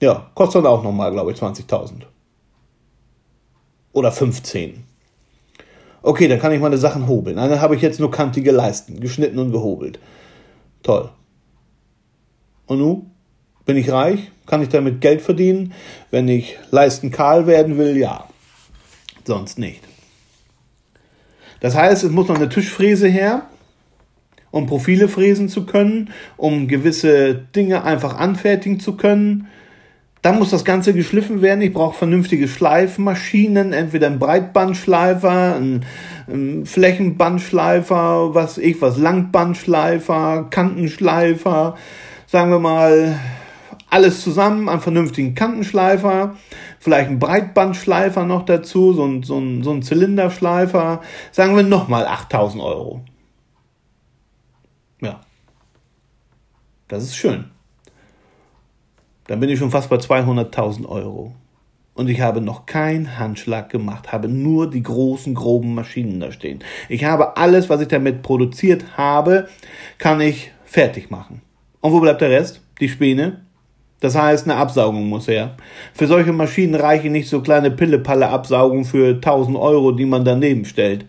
ja, 0.00 0.30
kostet 0.34 0.64
dann 0.64 0.72
auch 0.72 0.82
nochmal, 0.82 1.12
glaube 1.12 1.32
ich, 1.32 1.38
20.000. 1.38 2.02
Oder 3.92 4.10
15. 4.10 4.83
Okay, 6.06 6.28
dann 6.28 6.38
kann 6.38 6.52
ich 6.52 6.60
meine 6.60 6.76
Sachen 6.76 7.08
hobeln. 7.08 7.36
Dann 7.36 7.62
habe 7.62 7.74
ich 7.74 7.80
jetzt 7.80 7.98
nur 7.98 8.10
kantige 8.10 8.50
Leisten, 8.50 9.00
geschnitten 9.00 9.38
und 9.38 9.52
gehobelt. 9.52 9.98
Toll. 10.82 11.08
Und 12.66 12.78
nun? 12.78 13.10
Bin 13.64 13.78
ich 13.78 13.90
reich? 13.90 14.30
Kann 14.44 14.60
ich 14.60 14.68
damit 14.68 15.00
Geld 15.00 15.22
verdienen? 15.22 15.72
Wenn 16.10 16.28
ich 16.28 16.58
Leisten 16.70 17.10
kahl 17.10 17.46
werden 17.46 17.78
will, 17.78 17.96
ja. 17.96 18.28
Sonst 19.24 19.58
nicht. 19.58 19.80
Das 21.60 21.74
heißt, 21.74 22.04
es 22.04 22.10
muss 22.10 22.28
noch 22.28 22.36
eine 22.36 22.50
Tischfräse 22.50 23.08
her, 23.08 23.46
um 24.50 24.66
Profile 24.66 25.08
fräsen 25.08 25.48
zu 25.48 25.64
können, 25.64 26.10
um 26.36 26.68
gewisse 26.68 27.34
Dinge 27.34 27.82
einfach 27.82 28.18
anfertigen 28.18 28.78
zu 28.78 28.98
können. 28.98 29.46
Dann 30.24 30.38
muss 30.38 30.48
das 30.48 30.64
Ganze 30.64 30.94
geschliffen 30.94 31.42
werden. 31.42 31.60
Ich 31.60 31.74
brauche 31.74 31.98
vernünftige 31.98 32.48
Schleifmaschinen, 32.48 33.74
entweder 33.74 34.06
ein 34.06 34.18
Breitbandschleifer, 34.18 35.56
ein, 35.56 35.84
ein 36.28 36.64
Flächenbandschleifer, 36.64 38.34
was 38.34 38.56
ich, 38.56 38.80
was 38.80 38.96
Langbandschleifer, 38.96 40.46
Kantenschleifer, 40.48 41.76
sagen 42.26 42.50
wir 42.50 42.58
mal, 42.58 43.20
alles 43.90 44.22
zusammen, 44.22 44.70
einen 44.70 44.80
vernünftigen 44.80 45.34
Kantenschleifer, 45.34 46.36
vielleicht 46.78 47.10
ein 47.10 47.18
Breitbandschleifer 47.18 48.24
noch 48.24 48.46
dazu, 48.46 48.94
so 48.94 49.04
ein, 49.04 49.24
so 49.24 49.38
ein, 49.38 49.62
so 49.62 49.72
ein 49.72 49.82
Zylinderschleifer, 49.82 51.02
sagen 51.32 51.54
wir 51.54 51.64
nochmal 51.64 52.06
8000 52.06 52.62
Euro. 52.62 53.04
Ja. 55.02 55.20
Das 56.88 57.02
ist 57.02 57.14
schön. 57.14 57.50
Dann 59.26 59.40
bin 59.40 59.48
ich 59.48 59.58
schon 59.58 59.70
fast 59.70 59.88
bei 59.90 59.96
200.000 59.96 60.86
Euro. 60.86 61.32
Und 61.94 62.08
ich 62.08 62.20
habe 62.20 62.40
noch 62.40 62.66
keinen 62.66 63.18
Handschlag 63.18 63.70
gemacht, 63.70 64.12
habe 64.12 64.28
nur 64.28 64.68
die 64.68 64.82
großen, 64.82 65.34
groben 65.34 65.74
Maschinen 65.74 66.18
da 66.18 66.32
stehen. 66.32 66.58
Ich 66.88 67.04
habe 67.04 67.36
alles, 67.36 67.70
was 67.70 67.80
ich 67.80 67.88
damit 67.88 68.22
produziert 68.22 68.84
habe, 68.96 69.48
kann 69.98 70.20
ich 70.20 70.50
fertig 70.64 71.10
machen. 71.10 71.40
Und 71.80 71.92
wo 71.92 72.00
bleibt 72.00 72.20
der 72.20 72.30
Rest? 72.30 72.62
Die 72.80 72.88
Späne, 72.88 73.44
das 74.00 74.16
heißt, 74.16 74.44
eine 74.44 74.56
Absaugung 74.56 75.08
muss 75.08 75.28
her. 75.28 75.56
Für 75.94 76.06
solche 76.06 76.32
Maschinen 76.32 76.74
reichen 76.74 77.12
nicht 77.12 77.28
so 77.28 77.40
kleine 77.40 77.70
Pille-Palle-Absaugungen 77.70 78.84
für 78.84 79.14
1000 79.14 79.56
Euro, 79.56 79.92
die 79.92 80.04
man 80.04 80.24
daneben 80.24 80.64
stellt. 80.64 81.06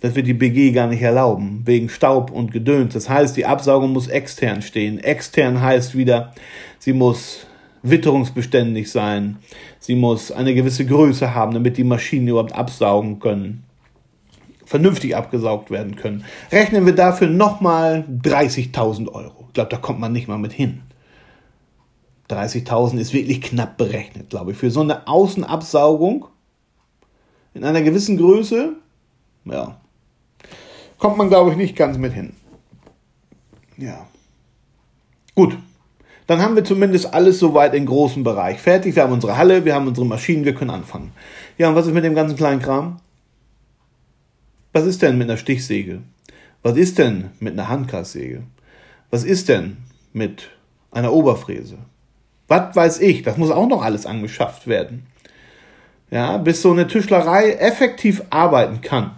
Das 0.00 0.14
wird 0.14 0.28
die 0.28 0.34
BG 0.34 0.70
gar 0.72 0.86
nicht 0.86 1.02
erlauben, 1.02 1.62
wegen 1.64 1.88
Staub 1.88 2.30
und 2.30 2.52
Gedöns. 2.52 2.94
Das 2.94 3.08
heißt, 3.08 3.36
die 3.36 3.46
Absaugung 3.46 3.92
muss 3.92 4.06
extern 4.06 4.62
stehen. 4.62 4.98
Extern 4.98 5.60
heißt 5.60 5.96
wieder, 5.96 6.34
sie 6.78 6.92
muss 6.92 7.46
witterungsbeständig 7.82 8.90
sein. 8.90 9.38
Sie 9.80 9.96
muss 9.96 10.30
eine 10.30 10.54
gewisse 10.54 10.86
Größe 10.86 11.34
haben, 11.34 11.52
damit 11.52 11.76
die 11.76 11.84
Maschinen 11.84 12.28
überhaupt 12.28 12.52
absaugen 12.52 13.18
können. 13.18 13.64
Vernünftig 14.64 15.16
abgesaugt 15.16 15.70
werden 15.70 15.96
können. 15.96 16.24
Rechnen 16.52 16.86
wir 16.86 16.94
dafür 16.94 17.28
nochmal 17.28 18.04
30.000 18.22 19.08
Euro. 19.08 19.46
Ich 19.48 19.54
glaube, 19.54 19.70
da 19.70 19.78
kommt 19.78 19.98
man 19.98 20.12
nicht 20.12 20.28
mal 20.28 20.38
mit 20.38 20.52
hin. 20.52 20.82
30.000 22.30 22.98
ist 22.98 23.14
wirklich 23.14 23.40
knapp 23.40 23.78
berechnet, 23.78 24.28
glaube 24.30 24.52
ich. 24.52 24.58
Für 24.58 24.70
so 24.70 24.82
eine 24.82 25.08
Außenabsaugung 25.08 26.26
in 27.54 27.64
einer 27.64 27.80
gewissen 27.80 28.18
Größe, 28.18 28.74
ja, 29.46 29.80
kommt 30.98 31.16
man, 31.16 31.28
glaube 31.28 31.50
ich, 31.50 31.56
nicht 31.56 31.76
ganz 31.76 31.96
mit 31.98 32.12
hin. 32.12 32.34
Ja. 33.76 34.06
Gut. 35.34 35.56
Dann 36.26 36.42
haben 36.42 36.56
wir 36.56 36.64
zumindest 36.64 37.14
alles 37.14 37.38
soweit 37.38 37.74
im 37.74 37.86
großen 37.86 38.22
Bereich 38.22 38.58
fertig. 38.60 38.96
Wir 38.96 39.04
haben 39.04 39.14
unsere 39.14 39.38
Halle, 39.38 39.64
wir 39.64 39.74
haben 39.74 39.86
unsere 39.86 40.06
Maschinen, 40.06 40.44
wir 40.44 40.54
können 40.54 40.70
anfangen. 40.70 41.12
Ja, 41.56 41.70
und 41.70 41.74
was 41.74 41.86
ist 41.86 41.94
mit 41.94 42.04
dem 42.04 42.14
ganzen 42.14 42.36
kleinen 42.36 42.60
Kram? 42.60 43.00
Was 44.74 44.84
ist 44.84 45.00
denn 45.00 45.16
mit 45.16 45.30
einer 45.30 45.38
Stichsäge? 45.38 46.02
Was 46.62 46.76
ist 46.76 46.98
denn 46.98 47.30
mit 47.40 47.54
einer 47.54 47.68
Handkreissäge? 47.68 48.42
Was 49.10 49.24
ist 49.24 49.48
denn 49.48 49.78
mit 50.12 50.50
einer 50.90 51.12
Oberfräse? 51.12 51.78
Was 52.46 52.76
weiß 52.76 53.00
ich, 53.00 53.22
das 53.22 53.36
muss 53.36 53.50
auch 53.50 53.68
noch 53.68 53.82
alles 53.82 54.06
angeschafft 54.06 54.66
werden. 54.66 55.06
Ja, 56.10 56.38
bis 56.38 56.62
so 56.62 56.72
eine 56.72 56.86
Tischlerei 56.86 57.52
effektiv 57.52 58.22
arbeiten 58.30 58.80
kann, 58.80 59.17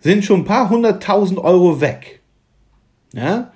sind 0.00 0.24
schon 0.24 0.40
ein 0.40 0.44
paar 0.44 0.70
hunderttausend 0.70 1.38
Euro 1.38 1.80
weg. 1.80 2.20
Ja, 3.12 3.52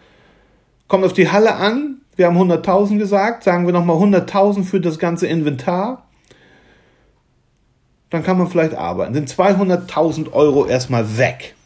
kommt 0.89 1.05
auf 1.05 1.13
die 1.13 1.31
Halle 1.31 1.55
an, 1.57 2.03
wir 2.17 2.27
haben 2.27 2.37
100.000 2.37 2.99
gesagt, 2.99 3.45
sagen 3.45 3.67
wir 3.67 3.73
nochmal 3.73 3.97
100.000 3.97 4.65
für 4.65 4.81
das 4.81 4.99
ganze 4.99 5.27
Inventar. 5.27 6.07
Dann 8.11 8.23
kann 8.23 8.39
man 8.39 8.47
vielleicht 8.47 8.75
arbeiten. 8.75 9.15
Sind 9.15 9.29
200.000 9.29 10.33
Euro 10.33 10.67
erstmal 10.67 11.19
weg. 11.19 11.57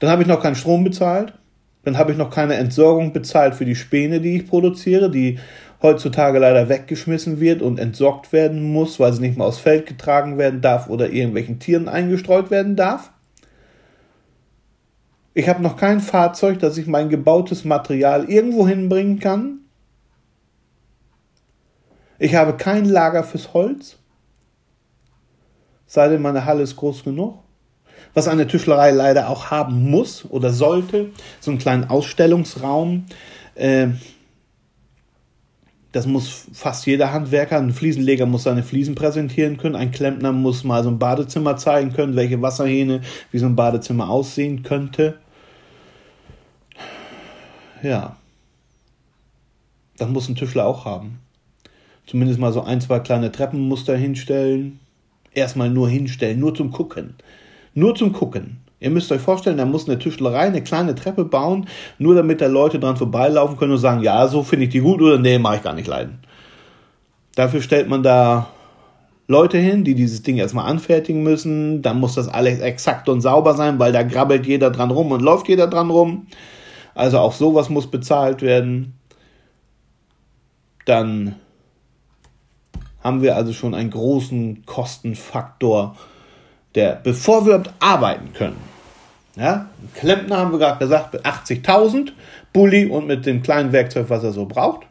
Dann 0.00 0.10
habe 0.10 0.22
ich 0.22 0.28
noch 0.28 0.42
keinen 0.42 0.56
Strom 0.56 0.82
bezahlt. 0.82 1.34
Dann 1.84 1.96
habe 1.96 2.12
ich 2.12 2.18
noch 2.18 2.30
keine 2.30 2.54
Entsorgung 2.54 3.12
bezahlt 3.12 3.54
für 3.54 3.64
die 3.64 3.76
Späne, 3.76 4.20
die 4.20 4.36
ich 4.36 4.48
produziere, 4.48 5.10
die 5.10 5.38
heutzutage 5.82 6.38
leider 6.38 6.68
weggeschmissen 6.68 7.40
wird 7.40 7.62
und 7.62 7.78
entsorgt 7.78 8.32
werden 8.32 8.62
muss, 8.72 9.00
weil 9.00 9.12
sie 9.12 9.20
nicht 9.20 9.38
mehr 9.38 9.46
aufs 9.46 9.58
Feld 9.58 9.86
getragen 9.86 10.38
werden 10.38 10.60
darf 10.60 10.88
oder 10.88 11.10
irgendwelchen 11.10 11.58
Tieren 11.58 11.88
eingestreut 11.88 12.50
werden 12.50 12.76
darf. 12.76 13.12
Ich 15.32 15.48
habe 15.48 15.62
noch 15.62 15.76
kein 15.76 16.00
Fahrzeug, 16.00 16.58
das 16.58 16.76
ich 16.76 16.86
mein 16.86 17.08
gebautes 17.08 17.64
Material 17.64 18.28
irgendwo 18.28 18.66
hinbringen 18.66 19.20
kann. 19.20 19.60
Ich 22.18 22.34
habe 22.34 22.56
kein 22.56 22.84
Lager 22.84 23.24
fürs 23.24 23.54
Holz. 23.54 23.96
Sei 25.86 26.08
denn, 26.08 26.20
meine 26.20 26.44
Halle 26.44 26.62
ist 26.62 26.76
groß 26.76 27.04
genug 27.04 27.38
was 28.14 28.28
eine 28.28 28.46
Tischlerei 28.46 28.90
leider 28.90 29.28
auch 29.28 29.50
haben 29.50 29.90
muss 29.90 30.24
oder 30.28 30.50
sollte. 30.50 31.10
So 31.40 31.50
einen 31.50 31.58
kleinen 31.60 31.88
Ausstellungsraum. 31.88 33.06
Äh, 33.54 33.88
das 35.92 36.06
muss 36.06 36.46
fast 36.52 36.86
jeder 36.86 37.12
Handwerker. 37.12 37.58
Ein 37.58 37.72
Fliesenleger 37.72 38.26
muss 38.26 38.44
seine 38.44 38.62
Fliesen 38.62 38.94
präsentieren 38.94 39.56
können. 39.56 39.74
Ein 39.74 39.90
Klempner 39.90 40.32
muss 40.32 40.62
mal 40.62 40.84
so 40.84 40.90
ein 40.90 40.98
Badezimmer 40.98 41.56
zeigen 41.56 41.92
können, 41.92 42.14
welche 42.14 42.40
Wasserhähne, 42.40 43.00
wie 43.32 43.38
so 43.38 43.46
ein 43.46 43.56
Badezimmer 43.56 44.08
aussehen 44.08 44.62
könnte. 44.62 45.18
Ja. 47.82 48.16
Das 49.96 50.08
muss 50.08 50.28
ein 50.28 50.36
Tischler 50.36 50.66
auch 50.66 50.84
haben. 50.84 51.18
Zumindest 52.06 52.40
mal 52.40 52.52
so 52.52 52.62
ein, 52.62 52.80
zwei 52.80 53.00
kleine 53.00 53.32
Treppenmuster 53.32 53.96
hinstellen. 53.96 54.80
Erstmal 55.32 55.70
nur 55.70 55.88
hinstellen, 55.88 56.38
nur 56.38 56.54
zum 56.54 56.70
Gucken. 56.70 57.14
Nur 57.74 57.94
zum 57.94 58.12
Gucken. 58.12 58.58
Ihr 58.80 58.90
müsst 58.90 59.12
euch 59.12 59.20
vorstellen, 59.20 59.58
da 59.58 59.66
muss 59.66 59.86
eine 59.86 59.98
Tischlerei 59.98 60.40
eine 60.40 60.64
kleine 60.64 60.94
Treppe 60.94 61.26
bauen, 61.26 61.66
nur 61.98 62.14
damit 62.14 62.40
da 62.40 62.46
Leute 62.46 62.80
dran 62.80 62.96
vorbeilaufen 62.96 63.58
können 63.58 63.72
und 63.72 63.78
sagen, 63.78 64.02
ja, 64.02 64.26
so 64.26 64.42
finde 64.42 64.64
ich 64.64 64.72
die 64.72 64.80
gut 64.80 65.02
oder 65.02 65.18
nee, 65.18 65.38
mache 65.38 65.56
ich 65.56 65.62
gar 65.62 65.74
nicht 65.74 65.86
leiden. 65.86 66.18
Dafür 67.34 67.60
stellt 67.60 67.88
man 67.88 68.02
da 68.02 68.48
Leute 69.28 69.58
hin, 69.58 69.84
die 69.84 69.94
dieses 69.94 70.22
Ding 70.22 70.38
erstmal 70.38 70.64
anfertigen 70.64 71.22
müssen. 71.22 71.82
Dann 71.82 72.00
muss 72.00 72.14
das 72.14 72.28
alles 72.28 72.60
exakt 72.60 73.08
und 73.08 73.20
sauber 73.20 73.54
sein, 73.54 73.78
weil 73.78 73.92
da 73.92 74.02
grabbelt 74.02 74.46
jeder 74.46 74.70
dran 74.70 74.90
rum 74.90 75.12
und 75.12 75.20
läuft 75.20 75.48
jeder 75.48 75.66
dran 75.66 75.90
rum. 75.90 76.26
Also 76.94 77.18
auch 77.18 77.34
sowas 77.34 77.68
muss 77.68 77.86
bezahlt 77.86 78.40
werden. 78.40 78.94
Dann 80.86 81.36
haben 83.04 83.22
wir 83.22 83.36
also 83.36 83.52
schon 83.52 83.74
einen 83.74 83.90
großen 83.90 84.64
Kostenfaktor 84.64 85.94
der, 86.74 87.00
bevor 87.02 87.46
wir 87.46 87.54
überhaupt 87.54 87.74
arbeiten 87.80 88.32
können, 88.32 88.69
ja, 89.36 89.70
Klempner 89.94 90.38
haben 90.38 90.52
wir 90.52 90.58
gerade 90.58 90.78
gesagt, 90.78 91.12
mit 91.12 91.24
80.000, 91.24 92.12
Bulli 92.52 92.86
und 92.86 93.06
mit 93.06 93.26
dem 93.26 93.42
kleinen 93.42 93.72
Werkzeug, 93.72 94.10
was 94.10 94.24
er 94.24 94.32
so 94.32 94.46
braucht. 94.46 94.86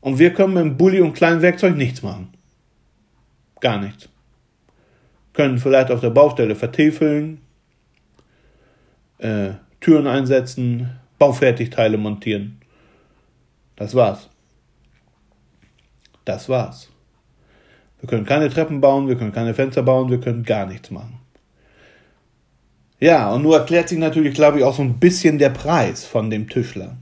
Und 0.00 0.18
wir 0.18 0.34
können 0.34 0.54
mit 0.54 0.64
dem 0.64 0.76
Bulli 0.76 1.00
und 1.00 1.14
kleinen 1.14 1.42
Werkzeug 1.42 1.76
nichts 1.76 2.02
machen. 2.02 2.32
Gar 3.60 3.80
nichts. 3.80 4.08
Können 5.32 5.58
vielleicht 5.58 5.90
auf 5.90 6.00
der 6.00 6.10
Baustelle 6.10 6.54
vertiefeln, 6.54 7.40
äh, 9.18 9.52
Türen 9.80 10.06
einsetzen, 10.06 10.90
Baufertigteile 11.18 11.96
montieren. 11.96 12.60
Das 13.76 13.94
war's. 13.94 14.28
Das 16.24 16.48
war's. 16.48 16.90
Wir 18.00 18.08
können 18.08 18.26
keine 18.26 18.50
Treppen 18.50 18.80
bauen, 18.80 19.08
wir 19.08 19.16
können 19.16 19.32
keine 19.32 19.54
Fenster 19.54 19.82
bauen, 19.82 20.10
wir 20.10 20.20
können 20.20 20.42
gar 20.42 20.66
nichts 20.66 20.90
machen. 20.90 21.23
Ja, 23.04 23.30
und 23.34 23.42
nur 23.42 23.58
erklärt 23.58 23.90
sich 23.90 23.98
natürlich, 23.98 24.32
glaube 24.32 24.56
ich, 24.56 24.64
auch 24.64 24.74
so 24.74 24.80
ein 24.80 24.98
bisschen 24.98 25.38
der 25.38 25.50
Preis 25.50 26.06
von 26.06 26.30
dem 26.30 26.48
Tischler. 26.48 26.96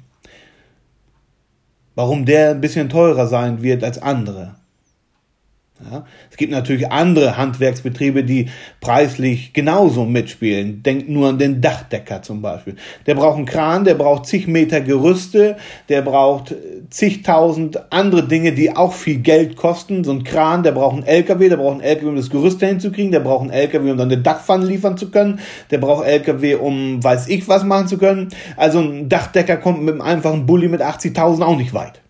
Warum 1.94 2.24
der 2.24 2.50
ein 2.50 2.60
bisschen 2.60 2.88
teurer 2.88 3.28
sein 3.28 3.62
wird 3.62 3.84
als 3.84 4.02
andere. 4.02 4.56
Ja, 5.90 6.04
es 6.30 6.36
gibt 6.36 6.52
natürlich 6.52 6.90
andere 6.92 7.36
Handwerksbetriebe, 7.36 8.24
die 8.24 8.48
preislich 8.80 9.52
genauso 9.52 10.04
mitspielen. 10.04 10.82
Denkt 10.82 11.08
nur 11.08 11.30
an 11.30 11.38
den 11.38 11.60
Dachdecker 11.60 12.22
zum 12.22 12.42
Beispiel. 12.42 12.76
Der 13.06 13.14
braucht 13.14 13.36
einen 13.36 13.46
Kran, 13.46 13.84
der 13.84 13.94
braucht 13.94 14.26
zig 14.26 14.46
Meter 14.46 14.80
Gerüste, 14.80 15.56
der 15.88 16.02
braucht 16.02 16.54
zigtausend 16.90 17.92
andere 17.92 18.26
Dinge, 18.26 18.52
die 18.52 18.76
auch 18.76 18.92
viel 18.92 19.18
Geld 19.18 19.56
kosten. 19.56 20.04
So 20.04 20.12
ein 20.12 20.24
Kran, 20.24 20.62
der 20.62 20.72
braucht 20.72 20.94
einen 20.94 21.06
LKW, 21.06 21.48
der 21.48 21.56
braucht 21.56 21.72
einen 21.72 21.82
LKW, 21.82 22.08
um 22.08 22.16
das 22.16 22.30
Gerüst 22.30 22.62
dahin 22.62 22.78
zu 22.78 22.92
kriegen, 22.92 23.10
der 23.10 23.20
braucht 23.20 23.42
einen 23.42 23.50
LKW, 23.50 23.90
um 23.90 23.96
dann 23.96 24.12
eine 24.12 24.22
Dachpfanne 24.22 24.66
liefern 24.66 24.96
zu 24.96 25.10
können, 25.10 25.40
der 25.70 25.78
braucht 25.78 26.06
LKW, 26.06 26.56
um 26.56 27.02
weiß 27.02 27.28
ich 27.28 27.48
was 27.48 27.64
machen 27.64 27.88
zu 27.88 27.98
können. 27.98 28.28
Also 28.56 28.80
ein 28.80 29.08
Dachdecker 29.08 29.56
kommt 29.56 29.82
mit 29.82 29.94
einem 29.94 30.02
einfachen 30.02 30.46
Bulli 30.46 30.68
mit 30.68 30.82
80.000 30.82 31.42
auch 31.42 31.56
nicht 31.56 31.74
weit. 31.74 32.01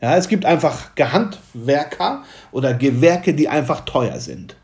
Ja, 0.00 0.16
es 0.16 0.28
gibt 0.28 0.44
einfach 0.44 0.94
Gehandwerker 0.94 2.22
oder 2.52 2.74
Gewerke, 2.74 3.34
die 3.34 3.48
einfach 3.48 3.80
teuer 3.80 4.20
sind. 4.20 4.56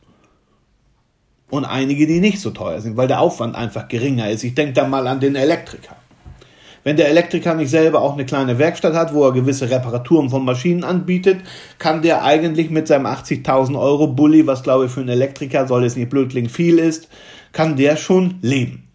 Und 1.50 1.64
einige, 1.64 2.06
die 2.06 2.20
nicht 2.20 2.40
so 2.40 2.50
teuer 2.50 2.80
sind, 2.80 2.96
weil 2.96 3.08
der 3.08 3.20
Aufwand 3.20 3.56
einfach 3.56 3.88
geringer 3.88 4.30
ist. 4.30 4.44
Ich 4.44 4.54
denke 4.54 4.74
da 4.74 4.86
mal 4.86 5.06
an 5.06 5.20
den 5.20 5.34
Elektriker. 5.34 5.96
Wenn 6.84 6.96
der 6.96 7.08
Elektriker 7.08 7.54
nicht 7.54 7.70
selber 7.70 8.02
auch 8.02 8.12
eine 8.12 8.26
kleine 8.26 8.58
Werkstatt 8.58 8.94
hat, 8.94 9.14
wo 9.14 9.24
er 9.24 9.32
gewisse 9.32 9.70
Reparaturen 9.70 10.28
von 10.28 10.44
Maschinen 10.44 10.84
anbietet, 10.84 11.40
kann 11.78 12.02
der 12.02 12.22
eigentlich 12.22 12.70
mit 12.70 12.86
seinem 12.86 13.06
80.000 13.06 13.78
Euro 13.78 14.06
Bulli, 14.06 14.46
was 14.46 14.62
glaube 14.62 14.86
ich 14.86 14.90
für 14.90 15.00
einen 15.00 15.08
Elektriker, 15.08 15.66
soll 15.66 15.84
es 15.84 15.96
nicht 15.96 16.10
blöd 16.10 16.30
klingen, 16.30 16.50
viel 16.50 16.78
ist, 16.78 17.08
kann 17.52 17.76
der 17.76 17.96
schon 17.96 18.38
leben. 18.42 18.88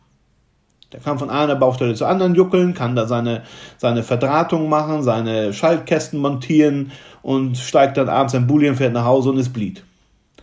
Der 0.91 0.99
kann 0.99 1.19
von 1.19 1.29
einer 1.29 1.55
Baustelle 1.55 1.93
zur 1.93 2.07
anderen 2.07 2.33
juckeln, 2.33 2.73
kann 2.73 2.95
da 2.95 3.05
seine, 3.05 3.43
seine 3.77 4.01
Verdrahtung 4.01 4.69
machen, 4.69 5.03
seine 5.03 5.53
Schaltkästen 5.53 6.19
montieren 6.19 6.91
und 7.21 7.57
steigt 7.57 7.97
dann 7.97 8.09
abends 8.09 8.33
ein 8.33 8.47
Bulli 8.47 8.69
und 8.69 8.75
fährt 8.75 8.93
nach 8.93 9.05
Hause 9.05 9.29
und 9.29 9.37
ist 9.37 9.53
blied. 9.53 9.83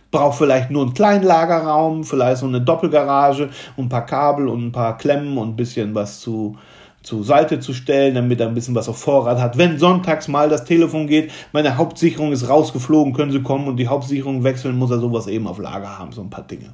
Braucht 0.09 0.37
vielleicht 0.37 0.71
nur 0.71 0.83
einen 0.83 0.93
kleinen 0.93 1.25
Lagerraum, 1.25 2.05
vielleicht 2.05 2.37
so 2.37 2.45
eine 2.45 2.61
Doppelgarage 2.61 3.49
und 3.75 3.85
ein 3.85 3.89
paar 3.89 4.05
Kabel 4.05 4.47
und 4.47 4.67
ein 4.67 4.71
paar 4.71 4.97
Klemmen 4.97 5.37
und 5.37 5.49
ein 5.49 5.55
bisschen 5.57 5.93
was 5.93 6.21
zu, 6.21 6.57
zur 7.03 7.25
Seite 7.25 7.59
zu 7.59 7.73
stellen, 7.73 8.15
damit 8.15 8.39
er 8.39 8.47
ein 8.47 8.53
bisschen 8.53 8.73
was 8.73 8.87
auf 8.87 8.99
Vorrat 8.99 9.41
hat. 9.41 9.57
Wenn 9.57 9.77
sonntags 9.77 10.29
mal 10.29 10.47
das 10.47 10.63
Telefon 10.63 11.07
geht, 11.07 11.29
meine 11.51 11.75
Hauptsicherung 11.75 12.31
ist 12.31 12.47
rausgeflogen, 12.47 13.11
können 13.11 13.33
Sie 13.33 13.41
kommen 13.41 13.67
und 13.67 13.75
die 13.75 13.89
Hauptsicherung 13.89 14.45
wechseln, 14.45 14.77
muss 14.77 14.91
er 14.91 14.99
sowas 14.99 15.27
eben 15.27 15.45
auf 15.45 15.59
Lager 15.59 15.99
haben, 15.99 16.13
so 16.13 16.21
ein 16.21 16.29
paar 16.29 16.47
Dinge. 16.47 16.73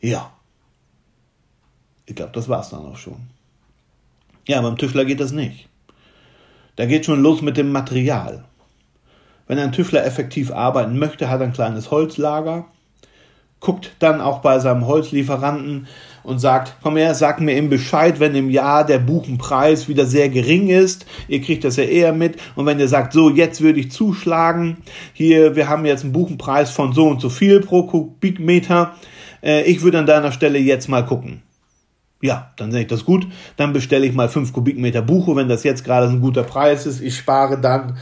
Ja. 0.00 0.32
Ich 2.10 2.16
glaube, 2.16 2.32
das 2.34 2.48
war 2.48 2.60
es 2.60 2.70
dann 2.70 2.84
auch 2.84 2.96
schon. 2.96 3.18
Ja, 4.48 4.60
beim 4.60 4.76
Tüftler 4.76 5.04
geht 5.04 5.20
das 5.20 5.30
nicht. 5.30 5.68
Da 6.74 6.86
geht 6.86 7.06
schon 7.06 7.22
los 7.22 7.40
mit 7.40 7.56
dem 7.56 7.70
Material. 7.70 8.44
Wenn 9.46 9.60
ein 9.60 9.70
Tüftler 9.70 10.04
effektiv 10.04 10.50
arbeiten 10.50 10.98
möchte, 10.98 11.30
hat 11.30 11.40
er 11.40 11.46
ein 11.46 11.52
kleines 11.52 11.92
Holzlager, 11.92 12.66
guckt 13.60 13.92
dann 14.00 14.20
auch 14.20 14.40
bei 14.40 14.58
seinem 14.58 14.88
Holzlieferanten 14.88 15.86
und 16.24 16.40
sagt, 16.40 16.78
komm 16.82 16.96
her, 16.96 17.14
sag 17.14 17.40
mir 17.40 17.54
eben 17.54 17.68
Bescheid, 17.68 18.18
wenn 18.18 18.34
im 18.34 18.50
Jahr 18.50 18.84
der 18.84 18.98
Buchenpreis 18.98 19.88
wieder 19.88 20.04
sehr 20.04 20.30
gering 20.30 20.68
ist. 20.68 21.06
Ihr 21.28 21.40
kriegt 21.40 21.62
das 21.62 21.76
ja 21.76 21.84
eher 21.84 22.12
mit. 22.12 22.38
Und 22.56 22.66
wenn 22.66 22.80
ihr 22.80 22.88
sagt, 22.88 23.12
so, 23.12 23.30
jetzt 23.30 23.60
würde 23.60 23.78
ich 23.78 23.92
zuschlagen, 23.92 24.78
hier, 25.12 25.54
wir 25.54 25.68
haben 25.68 25.86
jetzt 25.86 26.02
einen 26.02 26.12
Buchenpreis 26.12 26.72
von 26.72 26.92
so 26.92 27.06
und 27.06 27.20
so 27.20 27.28
viel 27.30 27.60
pro 27.60 27.84
Kubikmeter, 27.84 28.96
äh, 29.44 29.62
ich 29.62 29.82
würde 29.82 30.00
an 30.00 30.06
deiner 30.06 30.32
Stelle 30.32 30.58
jetzt 30.58 30.88
mal 30.88 31.06
gucken. 31.06 31.42
Ja, 32.22 32.52
dann 32.56 32.70
sehe 32.70 32.82
ich 32.82 32.86
das 32.86 33.04
gut. 33.04 33.26
Dann 33.56 33.72
bestelle 33.72 34.06
ich 34.06 34.12
mal 34.12 34.28
5 34.28 34.52
Kubikmeter 34.52 35.02
Buche, 35.02 35.36
wenn 35.36 35.48
das 35.48 35.64
jetzt 35.64 35.84
gerade 35.84 36.08
ein 36.08 36.20
guter 36.20 36.42
Preis 36.42 36.86
ist. 36.86 37.00
Ich 37.00 37.16
spare 37.16 37.58
dann 37.58 37.96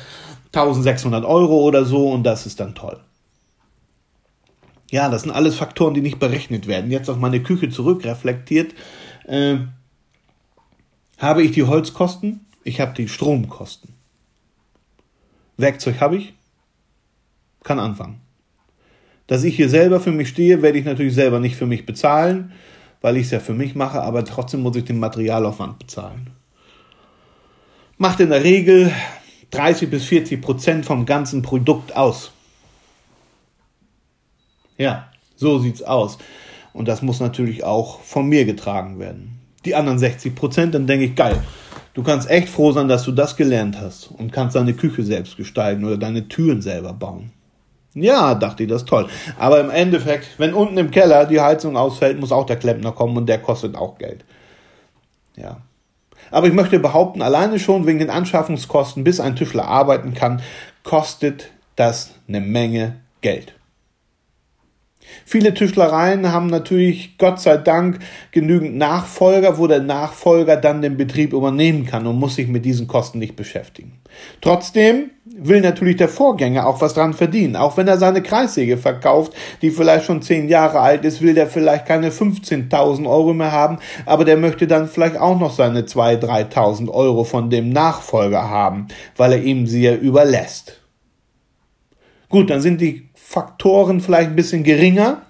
1600 0.46 1.24
Euro 1.24 1.62
oder 1.62 1.84
so 1.84 2.10
und 2.10 2.24
das 2.24 2.46
ist 2.46 2.58
dann 2.58 2.74
toll. 2.74 2.98
Ja, 4.90 5.08
das 5.08 5.22
sind 5.22 5.30
alles 5.30 5.56
Faktoren, 5.56 5.94
die 5.94 6.00
nicht 6.00 6.18
berechnet 6.18 6.66
werden. 6.66 6.90
Jetzt 6.90 7.10
auf 7.10 7.18
meine 7.18 7.42
Küche 7.42 7.68
zurückreflektiert, 7.68 8.74
äh, 9.26 9.58
habe 11.18 11.42
ich 11.42 11.52
die 11.52 11.64
Holzkosten, 11.64 12.46
ich 12.64 12.80
habe 12.80 12.94
die 12.94 13.08
Stromkosten. 13.08 13.94
Werkzeug 15.58 16.00
habe 16.00 16.16
ich, 16.16 16.34
kann 17.62 17.78
anfangen. 17.78 18.20
Dass 19.26 19.44
ich 19.44 19.56
hier 19.56 19.68
selber 19.68 20.00
für 20.00 20.12
mich 20.12 20.28
stehe, 20.30 20.62
werde 20.62 20.78
ich 20.78 20.86
natürlich 20.86 21.14
selber 21.14 21.38
nicht 21.38 21.56
für 21.56 21.66
mich 21.66 21.84
bezahlen 21.84 22.52
weil 23.00 23.16
ich 23.16 23.26
es 23.26 23.30
ja 23.30 23.40
für 23.40 23.54
mich 23.54 23.74
mache, 23.74 24.02
aber 24.02 24.24
trotzdem 24.24 24.60
muss 24.60 24.76
ich 24.76 24.84
den 24.84 24.98
Materialaufwand 24.98 25.78
bezahlen. 25.78 26.30
Macht 27.96 28.20
in 28.20 28.30
der 28.30 28.44
Regel 28.44 28.92
30 29.50 29.90
bis 29.90 30.04
40 30.04 30.40
Prozent 30.40 30.86
vom 30.86 31.06
ganzen 31.06 31.42
Produkt 31.42 31.96
aus. 31.96 32.32
Ja, 34.76 35.08
so 35.36 35.58
sieht's 35.58 35.82
aus. 35.82 36.18
Und 36.72 36.86
das 36.86 37.02
muss 37.02 37.18
natürlich 37.18 37.64
auch 37.64 38.00
von 38.00 38.28
mir 38.28 38.44
getragen 38.44 38.98
werden. 38.98 39.40
Die 39.64 39.74
anderen 39.74 39.98
60 39.98 40.34
Prozent, 40.34 40.74
dann 40.74 40.86
denke 40.86 41.06
ich, 41.06 41.16
geil, 41.16 41.42
du 41.94 42.02
kannst 42.02 42.30
echt 42.30 42.48
froh 42.48 42.70
sein, 42.70 42.86
dass 42.86 43.02
du 43.02 43.12
das 43.12 43.36
gelernt 43.36 43.80
hast 43.80 44.08
und 44.12 44.32
kannst 44.32 44.54
deine 44.54 44.74
Küche 44.74 45.02
selbst 45.02 45.36
gestalten 45.36 45.84
oder 45.84 45.96
deine 45.96 46.28
Türen 46.28 46.62
selber 46.62 46.92
bauen. 46.92 47.32
Ja, 48.02 48.34
dachte 48.34 48.62
ich, 48.62 48.68
das 48.68 48.82
ist 48.82 48.88
toll. 48.88 49.08
Aber 49.38 49.60
im 49.60 49.70
Endeffekt, 49.70 50.38
wenn 50.38 50.54
unten 50.54 50.78
im 50.78 50.90
Keller 50.90 51.26
die 51.26 51.40
Heizung 51.40 51.76
ausfällt, 51.76 52.18
muss 52.18 52.32
auch 52.32 52.46
der 52.46 52.56
Klempner 52.56 52.92
kommen 52.92 53.16
und 53.16 53.26
der 53.26 53.38
kostet 53.38 53.76
auch 53.76 53.98
Geld. 53.98 54.24
Ja. 55.36 55.58
Aber 56.30 56.46
ich 56.46 56.52
möchte 56.52 56.78
behaupten, 56.78 57.22
alleine 57.22 57.58
schon 57.58 57.86
wegen 57.86 57.98
den 57.98 58.10
Anschaffungskosten, 58.10 59.04
bis 59.04 59.20
ein 59.20 59.36
Tischler 59.36 59.66
arbeiten 59.66 60.14
kann, 60.14 60.42
kostet 60.84 61.50
das 61.76 62.14
eine 62.28 62.40
Menge 62.40 62.96
Geld. 63.20 63.57
Viele 65.24 65.54
Tischlereien 65.54 66.32
haben 66.32 66.46
natürlich 66.46 67.18
Gott 67.18 67.40
sei 67.40 67.56
Dank 67.56 67.98
genügend 68.30 68.76
Nachfolger, 68.76 69.58
wo 69.58 69.66
der 69.66 69.80
Nachfolger 69.80 70.56
dann 70.56 70.82
den 70.82 70.96
Betrieb 70.96 71.32
übernehmen 71.32 71.86
kann 71.86 72.06
und 72.06 72.18
muss 72.18 72.36
sich 72.36 72.48
mit 72.48 72.64
diesen 72.64 72.86
Kosten 72.86 73.18
nicht 73.18 73.36
beschäftigen. 73.36 73.98
Trotzdem 74.40 75.10
will 75.36 75.60
natürlich 75.60 75.96
der 75.96 76.08
Vorgänger 76.08 76.66
auch 76.66 76.80
was 76.80 76.94
dran 76.94 77.14
verdienen. 77.14 77.56
Auch 77.56 77.76
wenn 77.76 77.88
er 77.88 77.98
seine 77.98 78.22
Kreissäge 78.22 78.76
verkauft, 78.76 79.32
die 79.62 79.70
vielleicht 79.70 80.04
schon 80.04 80.22
zehn 80.22 80.48
Jahre 80.48 80.80
alt 80.80 81.04
ist, 81.04 81.22
will 81.22 81.34
der 81.34 81.46
vielleicht 81.46 81.86
keine 81.86 82.10
15.000 82.10 83.08
Euro 83.08 83.34
mehr 83.34 83.52
haben, 83.52 83.78
aber 84.06 84.24
der 84.24 84.36
möchte 84.36 84.66
dann 84.66 84.88
vielleicht 84.88 85.18
auch 85.18 85.38
noch 85.38 85.52
seine 85.52 85.82
2.000, 85.82 86.52
3.000 86.52 86.90
Euro 86.90 87.24
von 87.24 87.50
dem 87.50 87.70
Nachfolger 87.70 88.48
haben, 88.48 88.88
weil 89.16 89.32
er 89.32 89.42
ihm 89.42 89.66
sie 89.66 89.82
ja 89.82 89.94
überlässt. 89.94 90.80
Gut, 92.28 92.50
dann 92.50 92.60
sind 92.60 92.80
die 92.80 93.08
Faktoren 93.14 94.00
vielleicht 94.00 94.30
ein 94.30 94.36
bisschen 94.36 94.62
geringer 94.62 95.22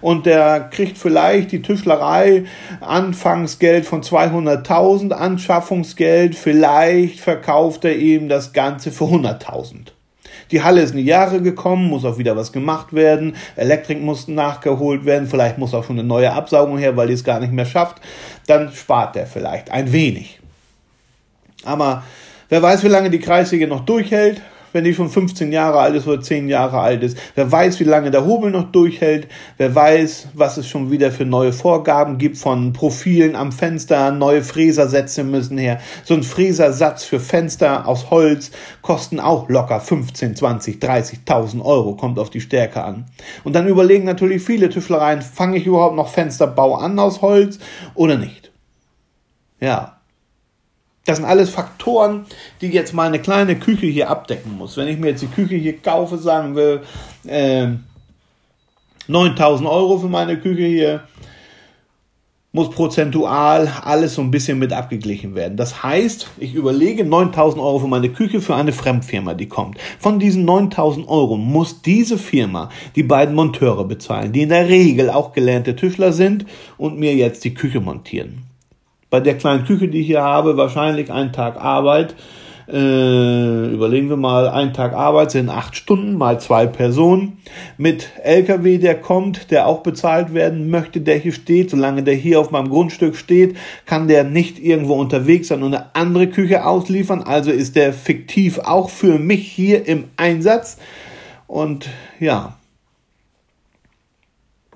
und 0.00 0.26
der 0.26 0.60
kriegt 0.70 0.96
vielleicht 0.96 1.52
die 1.52 1.62
Tischlerei 1.62 2.44
Anfangsgeld 2.80 3.84
von 3.84 4.02
200.000, 4.02 5.12
Anschaffungsgeld, 5.12 6.34
vielleicht 6.34 7.20
verkauft 7.20 7.84
er 7.84 7.96
ihm 7.96 8.28
das 8.28 8.52
Ganze 8.52 8.90
für 8.90 9.04
100.000. 9.04 9.92
Die 10.50 10.62
Halle 10.62 10.82
ist 10.82 10.92
in 10.92 10.98
die 10.98 11.04
Jahre 11.04 11.42
gekommen, 11.42 11.88
muss 11.88 12.04
auch 12.04 12.18
wieder 12.18 12.36
was 12.36 12.52
gemacht 12.52 12.92
werden, 12.92 13.36
Elektrik 13.56 14.00
muss 14.00 14.28
nachgeholt 14.28 15.04
werden, 15.04 15.26
vielleicht 15.26 15.58
muss 15.58 15.74
auch 15.74 15.84
schon 15.84 15.98
eine 15.98 16.06
neue 16.06 16.32
Absaugung 16.32 16.78
her, 16.78 16.96
weil 16.96 17.08
die 17.08 17.14
es 17.14 17.24
gar 17.24 17.40
nicht 17.40 17.52
mehr 17.52 17.66
schafft, 17.66 18.00
dann 18.46 18.72
spart 18.72 19.16
er 19.16 19.26
vielleicht 19.26 19.70
ein 19.70 19.92
wenig. 19.92 20.40
Aber 21.64 22.04
wer 22.48 22.62
weiß, 22.62 22.84
wie 22.84 22.88
lange 22.88 23.10
die 23.10 23.18
Kreissäge 23.18 23.66
noch 23.66 23.84
durchhält, 23.84 24.40
wenn 24.76 24.84
die 24.84 24.94
schon 24.94 25.08
15 25.08 25.52
Jahre 25.52 25.80
alt 25.80 25.96
ist 25.96 26.06
oder 26.06 26.20
10 26.20 26.48
Jahre 26.48 26.80
alt 26.80 27.02
ist. 27.02 27.16
Wer 27.34 27.50
weiß, 27.50 27.80
wie 27.80 27.84
lange 27.84 28.10
der 28.10 28.26
Hobel 28.26 28.50
noch 28.50 28.70
durchhält. 28.70 29.26
Wer 29.56 29.74
weiß, 29.74 30.28
was 30.34 30.58
es 30.58 30.68
schon 30.68 30.90
wieder 30.90 31.10
für 31.10 31.24
neue 31.24 31.54
Vorgaben 31.54 32.18
gibt 32.18 32.36
von 32.36 32.74
Profilen 32.74 33.36
am 33.36 33.52
Fenster. 33.52 34.12
Neue 34.12 34.42
Fräsersätze 34.42 35.24
müssen 35.24 35.56
her. 35.56 35.80
So 36.04 36.12
ein 36.12 36.22
Fräsersatz 36.22 37.04
für 37.04 37.20
Fenster 37.20 37.88
aus 37.88 38.10
Holz 38.10 38.50
kosten 38.82 39.18
auch 39.18 39.48
locker 39.48 39.80
15, 39.80 40.36
20, 40.36 40.82
30.000 40.82 41.64
Euro. 41.64 41.96
Kommt 41.96 42.18
auf 42.18 42.28
die 42.28 42.42
Stärke 42.42 42.84
an. 42.84 43.06
Und 43.44 43.54
dann 43.54 43.66
überlegen 43.66 44.04
natürlich 44.04 44.42
viele 44.42 44.68
Tischlereien, 44.68 45.22
fange 45.22 45.56
ich 45.56 45.66
überhaupt 45.66 45.96
noch 45.96 46.08
Fensterbau 46.08 46.74
an 46.74 46.98
aus 46.98 47.22
Holz 47.22 47.58
oder 47.94 48.18
nicht? 48.18 48.52
Ja, 49.58 49.95
das 51.06 51.18
sind 51.18 51.24
alles 51.24 51.50
Faktoren, 51.50 52.26
die 52.60 52.68
jetzt 52.68 52.92
meine 52.92 53.20
kleine 53.20 53.56
Küche 53.56 53.86
hier 53.86 54.10
abdecken 54.10 54.56
muss. 54.58 54.76
Wenn 54.76 54.88
ich 54.88 54.98
mir 54.98 55.08
jetzt 55.10 55.22
die 55.22 55.28
Küche 55.28 55.54
hier 55.54 55.78
kaufe, 55.78 56.18
sagen 56.18 56.56
wir 56.56 56.82
äh, 57.26 57.68
9000 59.08 59.68
Euro 59.68 59.98
für 59.98 60.08
meine 60.08 60.36
Küche 60.36 60.64
hier, 60.64 61.04
muss 62.50 62.70
prozentual 62.70 63.70
alles 63.82 64.14
so 64.14 64.22
ein 64.22 64.30
bisschen 64.30 64.58
mit 64.58 64.72
abgeglichen 64.72 65.34
werden. 65.34 65.58
Das 65.58 65.82
heißt, 65.82 66.26
ich 66.38 66.54
überlege 66.54 67.04
9000 67.04 67.62
Euro 67.62 67.80
für 67.80 67.86
meine 67.86 68.08
Küche 68.08 68.40
für 68.40 68.54
eine 68.56 68.72
Fremdfirma, 68.72 69.34
die 69.34 69.46
kommt. 69.46 69.78
Von 69.98 70.18
diesen 70.18 70.46
9000 70.46 71.06
Euro 71.06 71.36
muss 71.36 71.82
diese 71.82 72.16
Firma 72.16 72.70
die 72.96 73.02
beiden 73.02 73.34
Monteure 73.34 73.84
bezahlen, 73.84 74.32
die 74.32 74.42
in 74.42 74.48
der 74.48 74.68
Regel 74.68 75.10
auch 75.10 75.34
gelernte 75.34 75.76
Tischler 75.76 76.12
sind 76.12 76.46
und 76.78 76.98
mir 76.98 77.14
jetzt 77.14 77.44
die 77.44 77.52
Küche 77.52 77.80
montieren 77.80 78.46
bei 79.10 79.20
der 79.20 79.36
kleinen 79.36 79.64
Küche, 79.64 79.88
die 79.88 80.00
ich 80.00 80.06
hier 80.06 80.22
habe, 80.22 80.56
wahrscheinlich 80.56 81.12
einen 81.12 81.32
Tag 81.32 81.56
Arbeit. 81.56 82.14
Äh, 82.68 83.72
überlegen 83.72 84.08
wir 84.08 84.16
mal, 84.16 84.48
ein 84.48 84.74
Tag 84.74 84.92
Arbeit 84.92 85.30
sind 85.30 85.48
acht 85.48 85.76
Stunden 85.76 86.16
mal 86.16 86.40
zwei 86.40 86.66
Personen. 86.66 87.38
Mit 87.78 88.10
LKW, 88.24 88.78
der 88.78 89.00
kommt, 89.00 89.52
der 89.52 89.68
auch 89.68 89.84
bezahlt 89.84 90.34
werden 90.34 90.68
möchte, 90.68 91.00
der 91.00 91.16
hier 91.16 91.32
steht, 91.32 91.70
solange 91.70 92.02
der 92.02 92.14
hier 92.14 92.40
auf 92.40 92.50
meinem 92.50 92.68
Grundstück 92.68 93.14
steht, 93.14 93.56
kann 93.84 94.08
der 94.08 94.24
nicht 94.24 94.58
irgendwo 94.58 94.94
unterwegs 94.94 95.48
sein 95.48 95.62
und 95.62 95.74
eine 95.74 95.94
andere 95.94 96.26
Küche 96.26 96.66
ausliefern. 96.66 97.22
Also 97.22 97.52
ist 97.52 97.76
der 97.76 97.92
fiktiv 97.92 98.58
auch 98.58 98.90
für 98.90 99.20
mich 99.20 99.46
hier 99.46 99.86
im 99.86 100.04
Einsatz. 100.16 100.78
Und 101.46 101.88
ja, 102.18 102.56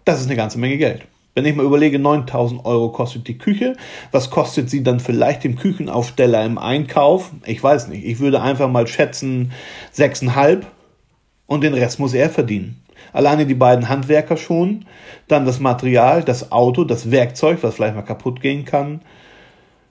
das 0.04 0.20
ist 0.20 0.26
eine 0.26 0.36
ganze 0.36 0.60
Menge 0.60 0.76
Geld. 0.76 1.10
Wenn 1.34 1.44
ich 1.44 1.54
mal 1.54 1.64
überlege, 1.64 1.98
9000 1.98 2.64
Euro 2.64 2.90
kostet 2.90 3.28
die 3.28 3.38
Küche, 3.38 3.76
was 4.10 4.30
kostet 4.30 4.68
sie 4.68 4.82
dann 4.82 4.98
vielleicht 4.98 5.44
dem 5.44 5.56
Küchenaufsteller 5.56 6.44
im 6.44 6.58
Einkauf? 6.58 7.30
Ich 7.46 7.62
weiß 7.62 7.88
nicht. 7.88 8.04
Ich 8.04 8.18
würde 8.18 8.42
einfach 8.42 8.68
mal 8.68 8.86
schätzen 8.86 9.52
6,5 9.96 10.62
und 11.46 11.62
den 11.62 11.74
Rest 11.74 12.00
muss 12.00 12.14
er 12.14 12.30
verdienen. 12.30 12.82
Alleine 13.12 13.46
die 13.46 13.54
beiden 13.54 13.88
Handwerker 13.88 14.36
schon, 14.36 14.84
dann 15.28 15.46
das 15.46 15.60
Material, 15.60 16.22
das 16.22 16.52
Auto, 16.52 16.84
das 16.84 17.10
Werkzeug, 17.10 17.58
was 17.62 17.74
vielleicht 17.74 17.94
mal 17.94 18.02
kaputt 18.02 18.40
gehen 18.40 18.64
kann, 18.64 19.00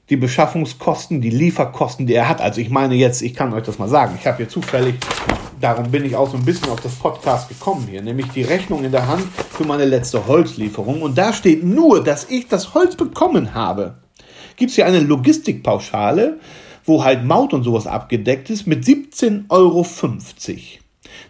die 0.10 0.18
Beschaffungskosten, 0.18 1.22
die 1.22 1.30
Lieferkosten, 1.30 2.08
die 2.08 2.14
er 2.14 2.30
hat. 2.30 2.42
Also 2.42 2.62
ich 2.62 2.70
meine 2.70 2.96
jetzt, 2.96 3.22
ich 3.22 3.34
kann 3.34 3.54
euch 3.54 3.64
das 3.64 3.80
mal 3.80 3.88
sagen, 3.88 4.18
ich 4.20 4.26
habe 4.28 4.38
hier 4.38 4.50
zufällig, 4.50 4.96
darum 5.62 5.92
bin 5.92 6.06
ich 6.06 6.16
auch 6.16 6.30
so 6.30 6.38
ein 6.38 6.46
bisschen 6.46 6.70
auf 6.70 6.82
das 6.82 6.96
Podcast 6.96 7.50
gekommen 7.50 7.88
hier, 7.90 8.02
nämlich 8.02 8.28
die 8.28 8.44
Rechnung 8.44 8.84
in 8.84 8.92
der 8.92 9.08
Hand 9.08 9.24
für 9.52 9.66
meine 9.66 9.86
letzte 9.86 10.28
Holzlieferung. 10.28 11.02
Und 11.02 11.18
da 11.18 11.34
steht 11.34 11.64
nur, 11.64 12.04
dass 12.04 12.30
ich 12.30 12.48
das 12.48 12.74
Holz 12.74 12.96
bekommen 12.96 13.54
habe. 13.54 13.96
Gibt 14.56 14.72
es 14.72 14.76
hier 14.76 14.86
eine 14.86 15.00
Logistikpauschale, 15.00 16.40
wo 16.86 17.04
halt 17.04 17.24
Maut 17.24 17.54
und 17.54 17.64
sowas 17.64 17.88
abgedeckt 17.88 18.50
ist, 18.50 18.68
mit 18.68 18.84
17,50 18.84 19.46
Euro. 19.50 19.86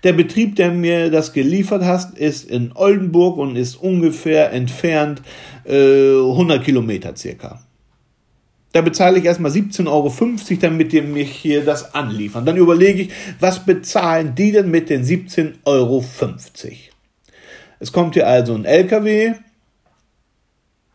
Der 0.03 0.13
Betrieb, 0.13 0.55
der 0.55 0.71
mir 0.71 1.11
das 1.11 1.33
geliefert 1.33 1.83
hat, 1.83 2.17
ist 2.17 2.49
in 2.49 2.71
Oldenburg 2.73 3.37
und 3.37 3.55
ist 3.55 3.75
ungefähr 3.75 4.51
entfernt 4.53 5.21
äh, 5.65 6.17
100 6.17 6.63
Kilometer 6.63 7.15
circa. 7.15 7.61
Da 8.71 8.82
bezahle 8.82 9.17
ich 9.17 9.25
erstmal 9.25 9.51
17,50 9.51 9.88
Euro, 9.88 10.12
damit 10.62 10.91
die 10.91 11.01
mich 11.01 11.32
hier 11.32 11.65
das 11.65 11.95
anliefern. 11.95 12.45
Dann 12.45 12.58
überlege 12.58 13.03
ich, 13.03 13.10
was 13.39 13.65
bezahlen 13.65 14.36
die 14.36 14.51
denn 14.51 14.69
mit 14.69 14.89
den 14.89 15.03
17,50 15.03 15.55
Euro? 15.65 16.05
Es 17.79 17.91
kommt 17.91 18.13
hier 18.13 18.27
also 18.27 18.53
ein 18.53 18.65
LKW, 18.65 19.34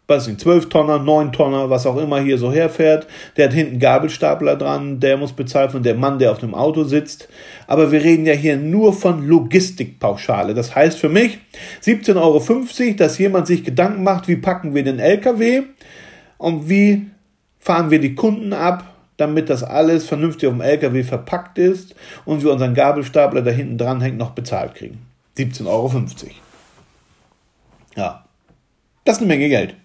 was 0.06 0.26
sind 0.26 0.38
12 0.38 0.68
Tonner, 0.68 0.98
9 0.98 1.32
Tonner, 1.32 1.70
was 1.70 1.86
auch 1.86 1.96
immer 1.96 2.20
hier 2.20 2.36
so 2.36 2.52
herfährt. 2.52 3.06
Der 3.36 3.46
hat 3.46 3.54
hinten 3.54 3.78
Gabelstapler 3.78 4.56
dran, 4.56 5.00
der 5.00 5.16
muss 5.16 5.32
bezahlt 5.32 5.72
von 5.72 5.82
der 5.82 5.94
Mann, 5.94 6.18
der 6.18 6.30
auf 6.30 6.38
dem 6.38 6.54
Auto 6.54 6.84
sitzt. 6.84 7.28
Aber 7.66 7.90
wir 7.90 8.04
reden 8.04 8.26
ja 8.26 8.34
hier 8.34 8.58
nur 8.58 8.92
von 8.92 9.26
Logistikpauschale. 9.26 10.52
Das 10.52 10.74
heißt 10.76 10.98
für 10.98 11.08
mich 11.08 11.38
17,50 11.82 12.16
Euro, 12.20 12.94
dass 12.96 13.18
jemand 13.18 13.46
sich 13.46 13.64
Gedanken 13.64 14.04
macht, 14.04 14.28
wie 14.28 14.36
packen 14.36 14.74
wir 14.74 14.84
den 14.84 14.98
LKW 14.98 15.62
und 16.36 16.68
wie 16.68 17.06
fahren 17.64 17.90
wir 17.90 17.98
die 17.98 18.14
Kunden 18.14 18.52
ab, 18.52 18.84
damit 19.16 19.48
das 19.48 19.62
alles 19.62 20.06
vernünftig 20.06 20.48
auf 20.48 20.54
dem 20.54 20.60
LKW 20.60 21.02
verpackt 21.02 21.56
ist 21.56 21.94
und 22.26 22.44
wir 22.44 22.52
unseren 22.52 22.74
Gabelstapler, 22.74 23.40
der 23.40 23.54
hinten 23.54 23.78
dran 23.78 24.02
hängt, 24.02 24.18
noch 24.18 24.32
bezahlt 24.32 24.74
kriegen. 24.74 24.98
17,50 25.38 25.66
Euro. 25.66 25.90
Ja, 27.96 28.24
das 29.04 29.16
ist 29.16 29.22
eine 29.22 29.28
Menge 29.28 29.48
Geld. 29.48 29.76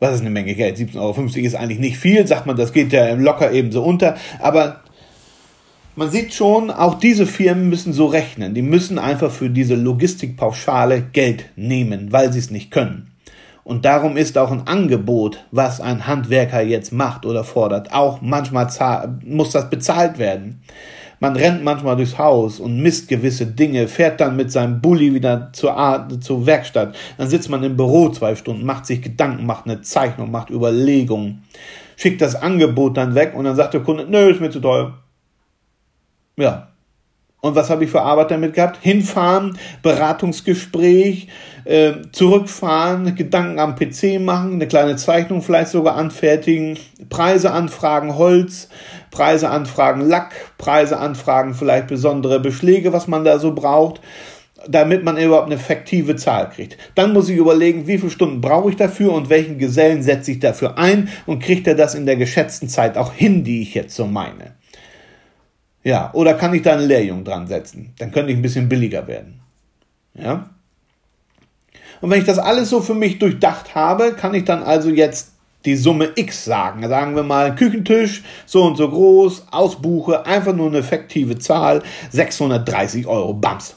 Was 0.00 0.16
ist 0.16 0.20
eine 0.20 0.30
Menge 0.30 0.54
Geld? 0.54 0.76
17,50 0.76 0.98
Euro 0.98 1.46
ist 1.46 1.54
eigentlich 1.54 1.78
nicht 1.78 1.96
viel, 1.96 2.26
sagt 2.26 2.44
man, 2.44 2.56
das 2.56 2.74
geht 2.74 2.92
ja 2.92 3.14
locker 3.14 3.52
eben 3.52 3.72
so 3.72 3.82
unter. 3.82 4.16
Aber 4.38 4.82
man 5.96 6.10
sieht 6.10 6.34
schon, 6.34 6.70
auch 6.70 6.98
diese 6.98 7.26
Firmen 7.26 7.70
müssen 7.70 7.94
so 7.94 8.04
rechnen. 8.04 8.52
Die 8.52 8.62
müssen 8.62 8.98
einfach 8.98 9.32
für 9.32 9.48
diese 9.48 9.76
Logistikpauschale 9.76 11.06
Geld 11.12 11.46
nehmen, 11.56 12.12
weil 12.12 12.34
sie 12.34 12.38
es 12.38 12.50
nicht 12.50 12.70
können. 12.70 13.12
Und 13.68 13.84
darum 13.84 14.16
ist 14.16 14.38
auch 14.38 14.50
ein 14.50 14.66
Angebot, 14.66 15.44
was 15.50 15.78
ein 15.78 16.06
Handwerker 16.06 16.62
jetzt 16.62 16.90
macht 16.90 17.26
oder 17.26 17.44
fordert, 17.44 17.92
auch 17.92 18.22
manchmal 18.22 18.66
muss 19.22 19.50
das 19.50 19.68
bezahlt 19.68 20.18
werden. 20.18 20.62
Man 21.20 21.36
rennt 21.36 21.62
manchmal 21.62 21.96
durchs 21.96 22.16
Haus 22.16 22.60
und 22.60 22.80
misst 22.80 23.08
gewisse 23.08 23.44
Dinge, 23.44 23.86
fährt 23.86 24.22
dann 24.22 24.36
mit 24.36 24.50
seinem 24.50 24.80
Bulli 24.80 25.12
wieder 25.12 25.50
zur, 25.52 25.76
Art, 25.76 26.24
zur 26.24 26.46
Werkstatt. 26.46 26.96
Dann 27.18 27.28
sitzt 27.28 27.50
man 27.50 27.62
im 27.62 27.76
Büro 27.76 28.08
zwei 28.08 28.36
Stunden, 28.36 28.64
macht 28.64 28.86
sich 28.86 29.02
Gedanken, 29.02 29.44
macht 29.44 29.66
eine 29.66 29.82
Zeichnung, 29.82 30.30
macht 30.30 30.48
Überlegungen, 30.48 31.44
schickt 31.98 32.22
das 32.22 32.36
Angebot 32.36 32.96
dann 32.96 33.14
weg 33.14 33.34
und 33.36 33.44
dann 33.44 33.56
sagt 33.56 33.74
der 33.74 33.82
Kunde, 33.82 34.06
nö, 34.08 34.30
ist 34.30 34.40
mir 34.40 34.48
zu 34.48 34.60
teuer. 34.60 34.94
Ja, 36.38 36.67
und 37.40 37.54
was 37.54 37.70
habe 37.70 37.84
ich 37.84 37.90
für 37.90 38.02
Arbeit 38.02 38.32
damit 38.32 38.54
gehabt? 38.54 38.78
Hinfahren, 38.80 39.56
Beratungsgespräch, 39.82 41.28
äh, 41.64 41.92
zurückfahren, 42.10 43.14
Gedanken 43.14 43.60
am 43.60 43.76
PC 43.76 44.18
machen, 44.18 44.54
eine 44.54 44.66
kleine 44.66 44.96
Zeichnung 44.96 45.42
vielleicht 45.42 45.70
sogar 45.70 45.94
anfertigen, 45.94 46.78
Preise 47.10 47.52
anfragen, 47.52 48.16
Holz, 48.16 48.68
Preise 49.12 49.50
anfragen, 49.50 50.00
Lack, 50.00 50.34
Preise 50.58 50.98
anfragen, 50.98 51.54
vielleicht 51.54 51.86
besondere 51.86 52.40
Beschläge, 52.40 52.92
was 52.92 53.06
man 53.06 53.24
da 53.24 53.38
so 53.38 53.54
braucht, 53.54 54.00
damit 54.66 55.04
man 55.04 55.16
überhaupt 55.16 55.46
eine 55.46 55.54
effektive 55.54 56.16
Zahl 56.16 56.50
kriegt. 56.50 56.76
Dann 56.96 57.12
muss 57.12 57.28
ich 57.28 57.36
überlegen, 57.36 57.86
wie 57.86 57.98
viele 57.98 58.10
Stunden 58.10 58.40
brauche 58.40 58.70
ich 58.70 58.76
dafür 58.76 59.12
und 59.12 59.30
welchen 59.30 59.58
Gesellen 59.58 60.02
setze 60.02 60.32
ich 60.32 60.40
dafür 60.40 60.76
ein 60.76 61.08
und 61.26 61.40
kriegt 61.40 61.68
er 61.68 61.76
das 61.76 61.94
in 61.94 62.06
der 62.06 62.16
geschätzten 62.16 62.68
Zeit 62.68 62.96
auch 62.96 63.12
hin, 63.12 63.44
die 63.44 63.62
ich 63.62 63.74
jetzt 63.74 63.94
so 63.94 64.06
meine. 64.06 64.57
Ja, 65.88 66.10
oder 66.12 66.34
kann 66.34 66.52
ich 66.52 66.60
da 66.60 66.74
einen 66.74 66.86
Lehrjungen 66.86 67.24
dran 67.24 67.46
setzen? 67.46 67.94
Dann 67.98 68.12
könnte 68.12 68.30
ich 68.30 68.36
ein 68.36 68.42
bisschen 68.42 68.68
billiger 68.68 69.06
werden. 69.06 69.40
Ja? 70.12 70.50
Und 72.02 72.10
wenn 72.10 72.20
ich 72.20 72.26
das 72.26 72.38
alles 72.38 72.68
so 72.68 72.82
für 72.82 72.92
mich 72.92 73.18
durchdacht 73.18 73.74
habe, 73.74 74.12
kann 74.12 74.34
ich 74.34 74.44
dann 74.44 74.62
also 74.62 74.90
jetzt 74.90 75.30
die 75.64 75.76
Summe 75.76 76.10
X 76.14 76.44
sagen. 76.44 76.86
Sagen 76.86 77.16
wir 77.16 77.22
mal 77.22 77.54
Küchentisch, 77.54 78.22
so 78.44 78.64
und 78.64 78.76
so 78.76 78.86
groß, 78.86 79.46
Ausbuche, 79.50 80.26
einfach 80.26 80.54
nur 80.54 80.66
eine 80.66 80.80
effektive 80.80 81.38
Zahl, 81.38 81.82
630 82.10 83.06
Euro, 83.06 83.32
Bams. 83.32 83.74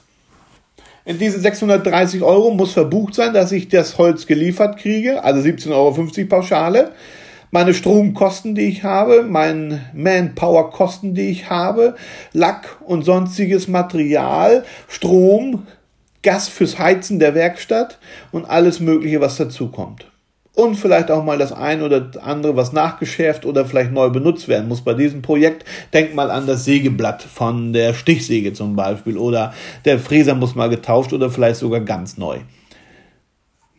In 1.05 1.17
diesen 1.17 1.41
630 1.41 2.23
Euro 2.23 2.51
muss 2.51 2.73
verbucht 2.73 3.15
sein, 3.15 3.33
dass 3.33 3.53
ich 3.53 3.69
das 3.69 3.97
Holz 3.97 4.27
geliefert 4.27 4.77
kriege, 4.77 5.23
also 5.23 5.39
17,50 5.39 5.71
Euro 5.71 6.27
Pauschale 6.27 6.91
meine 7.51 7.73
Stromkosten, 7.73 8.55
die 8.55 8.61
ich 8.61 8.83
habe, 8.83 9.23
mein 9.23 9.81
Manpower-Kosten, 9.93 11.13
die 11.13 11.29
ich 11.29 11.49
habe, 11.49 11.95
Lack 12.33 12.77
und 12.85 13.03
sonstiges 13.03 13.67
Material, 13.67 14.63
Strom, 14.87 15.67
Gas 16.23 16.47
fürs 16.47 16.79
Heizen 16.79 17.19
der 17.19 17.35
Werkstatt 17.35 17.99
und 18.31 18.49
alles 18.49 18.79
Mögliche, 18.79 19.21
was 19.21 19.37
dazukommt. 19.37 20.05
Und 20.53 20.75
vielleicht 20.75 21.09
auch 21.09 21.23
mal 21.23 21.37
das 21.37 21.53
ein 21.53 21.81
oder 21.81 22.11
andere, 22.21 22.55
was 22.55 22.73
nachgeschärft 22.73 23.45
oder 23.45 23.65
vielleicht 23.65 23.91
neu 23.91 24.09
benutzt 24.09 24.47
werden 24.47 24.67
muss 24.67 24.81
bei 24.81 24.93
diesem 24.93 25.21
Projekt. 25.21 25.65
Denk 25.93 26.13
mal 26.13 26.29
an 26.29 26.45
das 26.45 26.65
Sägeblatt 26.65 27.23
von 27.23 27.71
der 27.73 27.93
Stichsäge 27.93 28.53
zum 28.53 28.75
Beispiel 28.75 29.17
oder 29.17 29.53
der 29.85 29.97
Fräser 29.97 30.35
muss 30.35 30.53
mal 30.53 30.69
getauscht 30.69 31.13
oder 31.13 31.29
vielleicht 31.29 31.59
sogar 31.59 31.79
ganz 31.79 32.17
neu. 32.17 32.39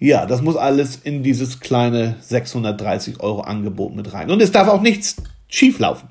Ja, 0.03 0.27
das 0.27 0.43
muss 0.43 0.57
alles 0.57 0.97
in 0.97 1.23
dieses 1.23 1.61
kleine 1.61 2.17
630 2.23 3.21
Euro 3.21 3.43
Angebot 3.43 3.95
mit 3.95 4.13
rein. 4.13 4.33
Und 4.33 4.43
es 4.43 4.51
darf 4.51 4.67
auch 4.67 4.83
nichts 4.83 5.15
schieflaufen. 5.47 6.09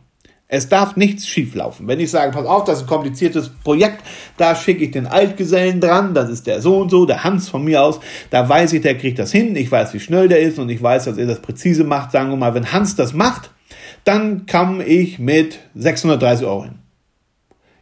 Es 0.47 0.69
darf 0.69 0.95
nichts 0.95 1.27
schieflaufen. 1.27 1.89
Wenn 1.89 1.99
ich 1.99 2.09
sage, 2.09 2.31
pass 2.31 2.45
auf, 2.45 2.63
das 2.63 2.77
ist 2.77 2.83
ein 2.83 2.87
kompliziertes 2.87 3.49
Projekt, 3.49 4.01
da 4.37 4.55
schicke 4.55 4.85
ich 4.85 4.91
den 4.91 5.07
Altgesellen 5.07 5.81
dran, 5.81 6.13
das 6.13 6.29
ist 6.29 6.47
der 6.47 6.61
so 6.61 6.77
und 6.77 6.89
so, 6.89 7.05
der 7.05 7.25
Hans 7.25 7.49
von 7.49 7.65
mir 7.65 7.83
aus, 7.83 7.99
da 8.29 8.47
weiß 8.47 8.71
ich, 8.71 8.81
der 8.81 8.97
kriegt 8.97 9.19
das 9.19 9.33
hin, 9.33 9.57
ich 9.57 9.69
weiß, 9.69 9.93
wie 9.93 9.99
schnell 9.99 10.29
der 10.29 10.39
ist 10.39 10.57
und 10.57 10.69
ich 10.69 10.81
weiß, 10.81 11.03
dass 11.03 11.17
er 11.17 11.27
das 11.27 11.41
präzise 11.41 11.83
macht. 11.83 12.13
Sagen 12.13 12.29
wir 12.29 12.37
mal, 12.37 12.53
wenn 12.53 12.71
Hans 12.71 12.95
das 12.95 13.11
macht, 13.11 13.51
dann 14.05 14.45
komme 14.45 14.85
ich 14.85 15.19
mit 15.19 15.59
630 15.75 16.47
Euro 16.47 16.63
hin. 16.63 16.80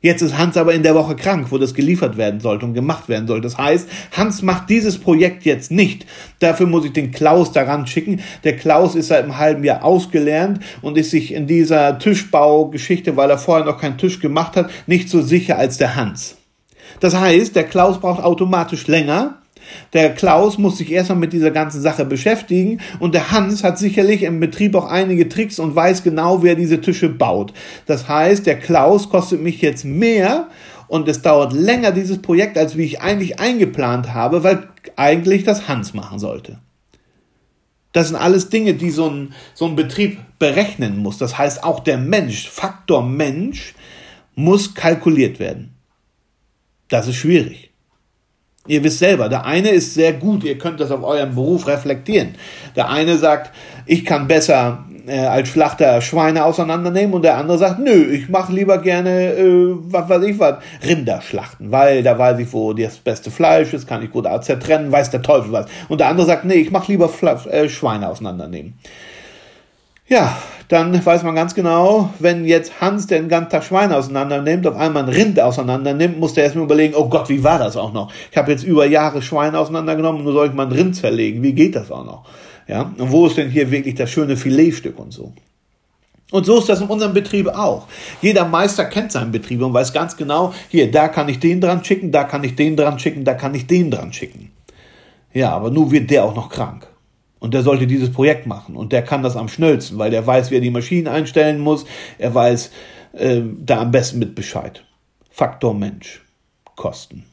Jetzt 0.02 0.22
ist 0.22 0.38
Hans 0.38 0.56
aber 0.56 0.74
in 0.74 0.84
der 0.84 0.96
Woche 0.96 1.16
krank, 1.16 1.48
wo 1.50 1.58
das 1.58 1.74
geliefert 1.74 2.16
werden 2.16 2.40
sollte 2.40 2.66
und 2.66 2.74
gemacht 2.74 3.10
werden 3.10 3.28
soll. 3.28 3.42
Das 3.42 3.58
heißt, 3.58 3.90
Hans 4.16 4.42
macht 4.42 4.70
dieses 4.70 4.98
Projekt 4.98 5.44
jetzt 5.44 5.72
nicht. 5.72 6.06
Dafür 6.40 6.68
muss 6.68 6.86
ich 6.86 6.94
den 6.94 7.12
Klaus 7.12 7.52
daran 7.52 7.86
schicken. 7.86 8.22
Der 8.46 8.56
Klaus 8.56 8.96
ist 8.96 9.08
seit 9.08 9.24
einem 9.24 9.38
halben 9.38 9.66
Jahr 9.66 9.84
ausgelernt 9.84 10.62
und 10.82 10.98
ist 10.98 11.12
sich 11.12 11.34
in 11.34 11.48
dieser 11.48 12.00
Tischbaugeschichte, 12.00 13.18
weil 13.18 13.30
er 13.30 13.38
vorher 13.38 13.66
noch 13.66 13.80
keinen 13.80 13.98
Tisch 13.98 14.22
gemacht 14.22 14.56
hat, 14.56 14.70
nicht 14.88 15.10
so 15.10 15.22
sicher 15.22 15.58
als 15.58 15.78
der 15.78 15.96
Hans. 15.98 16.38
Das 17.02 17.16
heißt, 17.16 17.56
der 17.56 17.66
Klaus 17.66 18.00
braucht 18.00 18.24
automatisch 18.24 18.88
länger, 18.88 19.42
der 19.94 20.14
Klaus 20.14 20.58
muss 20.58 20.78
sich 20.78 20.92
erstmal 20.92 21.20
mit 21.20 21.34
dieser 21.34 21.52
ganzen 21.52 21.82
Sache 21.82 22.06
beschäftigen 22.06 22.80
und 23.00 23.14
der 23.14 23.32
Hans 23.32 23.64
hat 23.64 23.78
sicherlich 23.78 24.24
im 24.24 24.40
Betrieb 24.40 24.76
auch 24.76 24.86
einige 24.86 25.30
Tricks 25.30 25.60
und 25.60 25.76
weiß 25.76 26.04
genau, 26.04 26.44
wer 26.44 26.56
diese 26.56 26.82
Tische 26.82 27.10
baut. 27.10 27.54
Das 27.86 28.08
heißt, 28.08 28.46
der 28.46 28.60
Klaus 28.60 29.10
kostet 29.10 29.42
mich 29.42 29.62
jetzt 29.62 29.86
mehr 29.86 30.48
und 30.88 31.08
es 31.08 31.22
dauert 31.22 31.54
länger 31.54 31.92
dieses 31.92 32.22
Projekt, 32.22 32.58
als 32.58 32.76
wie 32.76 32.84
ich 32.84 33.02
eigentlich 33.02 33.40
eingeplant 33.40 34.14
habe, 34.14 34.44
weil 34.44 34.68
eigentlich 34.96 35.44
das 35.44 35.68
Hans 35.68 35.94
machen 35.94 36.20
sollte. 36.20 36.60
Das 37.92 38.08
sind 38.08 38.18
alles 38.18 38.50
Dinge, 38.50 38.74
die 38.76 38.92
so 38.92 39.10
ein, 39.10 39.34
so 39.54 39.66
ein 39.66 39.76
Betrieb 39.76 40.20
berechnen 40.38 40.98
muss. 40.98 41.18
Das 41.18 41.38
heißt, 41.38 41.64
auch 41.64 41.80
der 41.80 41.98
Mensch, 41.98 42.48
Faktor 42.50 43.04
Mensch, 43.04 43.74
muss 44.36 44.74
kalkuliert 44.74 45.40
werden. 45.40 45.76
Das 46.88 47.08
ist 47.08 47.16
schwierig. 47.16 47.69
Ihr 48.68 48.84
wisst 48.84 49.00
selber, 49.00 49.30
der 49.30 49.46
eine 49.46 49.70
ist 49.70 49.94
sehr 49.94 50.14
gut, 50.14 50.44
ihr 50.44 50.58
könnt 50.58 50.80
das 50.80 50.92
auf 50.92 51.04
eurem 51.04 51.34
Beruf 51.34 51.66
reflektieren. 51.66 52.36
Der 52.76 52.90
eine 52.90 53.18
sagt, 53.18 53.52
ich 53.86 54.06
kann 54.06 54.28
besser 54.28 54.84
äh, 55.08 55.20
als 55.20 55.50
Schlachter 55.50 56.02
Schweine 56.02 56.46
auseinandernehmen 56.46 57.14
und 57.14 57.24
der 57.24 57.38
andere 57.38 57.58
sagt, 57.58 57.80
nö, 57.80 58.12
ich 58.12 58.30
mache 58.30 58.54
lieber 58.54 58.78
gerne, 58.78 59.34
äh, 59.34 59.76
was 59.76 60.10
weiß 60.10 60.24
ich 60.24 60.40
was, 60.40 60.58
Rinderschlachten, 60.86 61.72
weil 61.72 62.04
da 62.04 62.18
weiß 62.18 62.40
ich, 62.40 62.54
wo 62.54 62.74
das 62.74 62.98
beste 62.98 63.32
Fleisch 63.32 63.74
ist, 63.74 63.88
kann 63.88 64.04
ich 64.04 64.12
gut 64.12 64.28
zertrennen, 64.42 64.92
weiß 64.92 65.10
der 65.10 65.22
Teufel 65.22 65.52
was. 65.52 65.66
Und 65.88 66.00
der 66.00 66.10
andere 66.10 66.28
sagt, 66.28 66.46
nee, 66.46 66.56
ich 66.56 66.72
mache 66.72 66.92
lieber 66.92 67.10
Fla 67.10 67.44
äh, 67.46 67.70
Schweine 67.70 68.10
auseinandernehmen. 68.10 68.78
Ja, 70.10 70.36
dann 70.70 71.06
weiß 71.06 71.22
man 71.22 71.36
ganz 71.36 71.54
genau, 71.54 72.12
wenn 72.18 72.44
jetzt 72.44 72.82
Hans 72.82 73.06
den 73.06 73.30
ganzen 73.30 73.52
Tag 73.52 73.64
Schweine 73.64 73.96
auseinander 73.96 74.42
nimmt, 74.42 74.66
auf 74.66 74.76
einmal 74.76 75.04
ein 75.04 75.10
Rind 75.10 75.40
auseinander 75.40 75.94
nimmt, 75.94 76.20
muss 76.20 76.34
der 76.34 76.46
erstmal 76.46 76.66
überlegen, 76.66 76.96
oh 76.96 77.08
Gott, 77.10 77.30
wie 77.30 77.44
war 77.44 77.60
das 77.60 77.78
auch 77.78 77.94
noch? 77.94 78.12
Ich 78.32 78.38
habe 78.38 78.52
jetzt 78.52 78.64
über 78.64 78.88
Jahre 78.88 79.22
Schweine 79.22 79.60
auseinandergenommen, 79.60 80.24
nur 80.24 80.34
soll 80.34 80.48
ich 80.48 80.54
mal 80.54 80.66
ein 80.66 80.72
Rind 80.72 80.96
zerlegen. 80.96 81.44
Wie 81.44 81.54
geht 81.54 81.76
das 81.76 81.92
auch 81.92 82.06
noch? 82.06 82.24
Ja, 82.68 82.92
und 82.98 83.12
wo 83.12 83.28
ist 83.28 83.38
denn 83.38 83.50
hier 83.52 83.70
wirklich 83.70 83.96
das 83.96 84.10
schöne 84.10 84.36
Filetstück 84.36 84.98
und 84.98 85.14
so? 85.14 85.32
Und 86.32 86.46
so 86.46 86.58
ist 86.58 86.70
das 86.70 86.82
in 86.82 86.88
unserem 86.88 87.14
Betrieb 87.14 87.48
auch. 87.48 87.88
Jeder 88.22 88.46
Meister 88.46 88.86
kennt 88.86 89.12
seinen 89.12 89.32
Betrieb 89.32 89.62
und 89.62 89.74
weiß 89.74 89.94
ganz 89.94 90.18
genau, 90.18 90.54
hier, 90.70 90.92
da 90.92 91.08
kann 91.08 91.30
ich 91.30 91.40
den 91.40 91.62
dran 91.62 91.84
schicken, 91.84 92.12
da 92.12 92.24
kann 92.24 92.44
ich 92.44 92.56
den 92.56 92.76
dran 92.76 92.98
schicken, 92.98 93.26
da 93.26 93.36
kann 93.36 93.54
ich 93.54 93.68
den 93.68 93.92
dran 93.92 94.12
schicken. 94.12 94.52
Ja, 95.34 95.52
aber 95.52 95.70
nur 95.70 95.92
wird 95.92 96.10
der 96.10 96.26
auch 96.26 96.36
noch 96.36 96.50
krank. 96.50 96.89
Und 97.40 97.54
der 97.54 97.64
sollte 97.64 97.88
dieses 97.88 98.12
Projekt 98.12 98.46
machen. 98.46 98.76
Und 98.76 98.92
der 98.92 99.02
kann 99.02 99.24
das 99.24 99.36
am 99.36 99.48
schnellsten, 99.48 99.98
weil 99.98 100.12
der 100.12 100.26
weiß, 100.28 100.52
wie 100.52 100.56
er 100.56 100.62
die 100.62 100.72
Maschinen 100.72 101.08
einstellen 101.08 101.60
muss. 101.60 101.86
Er 102.18 102.34
weiß 102.34 102.72
äh, 103.14 103.42
da 103.60 103.82
am 103.82 103.92
besten 103.92 104.20
mit 104.20 104.36
Bescheid. 104.36 104.84
Faktor 105.30 105.74
Mensch. 105.74 106.22
Kosten. 106.76 107.26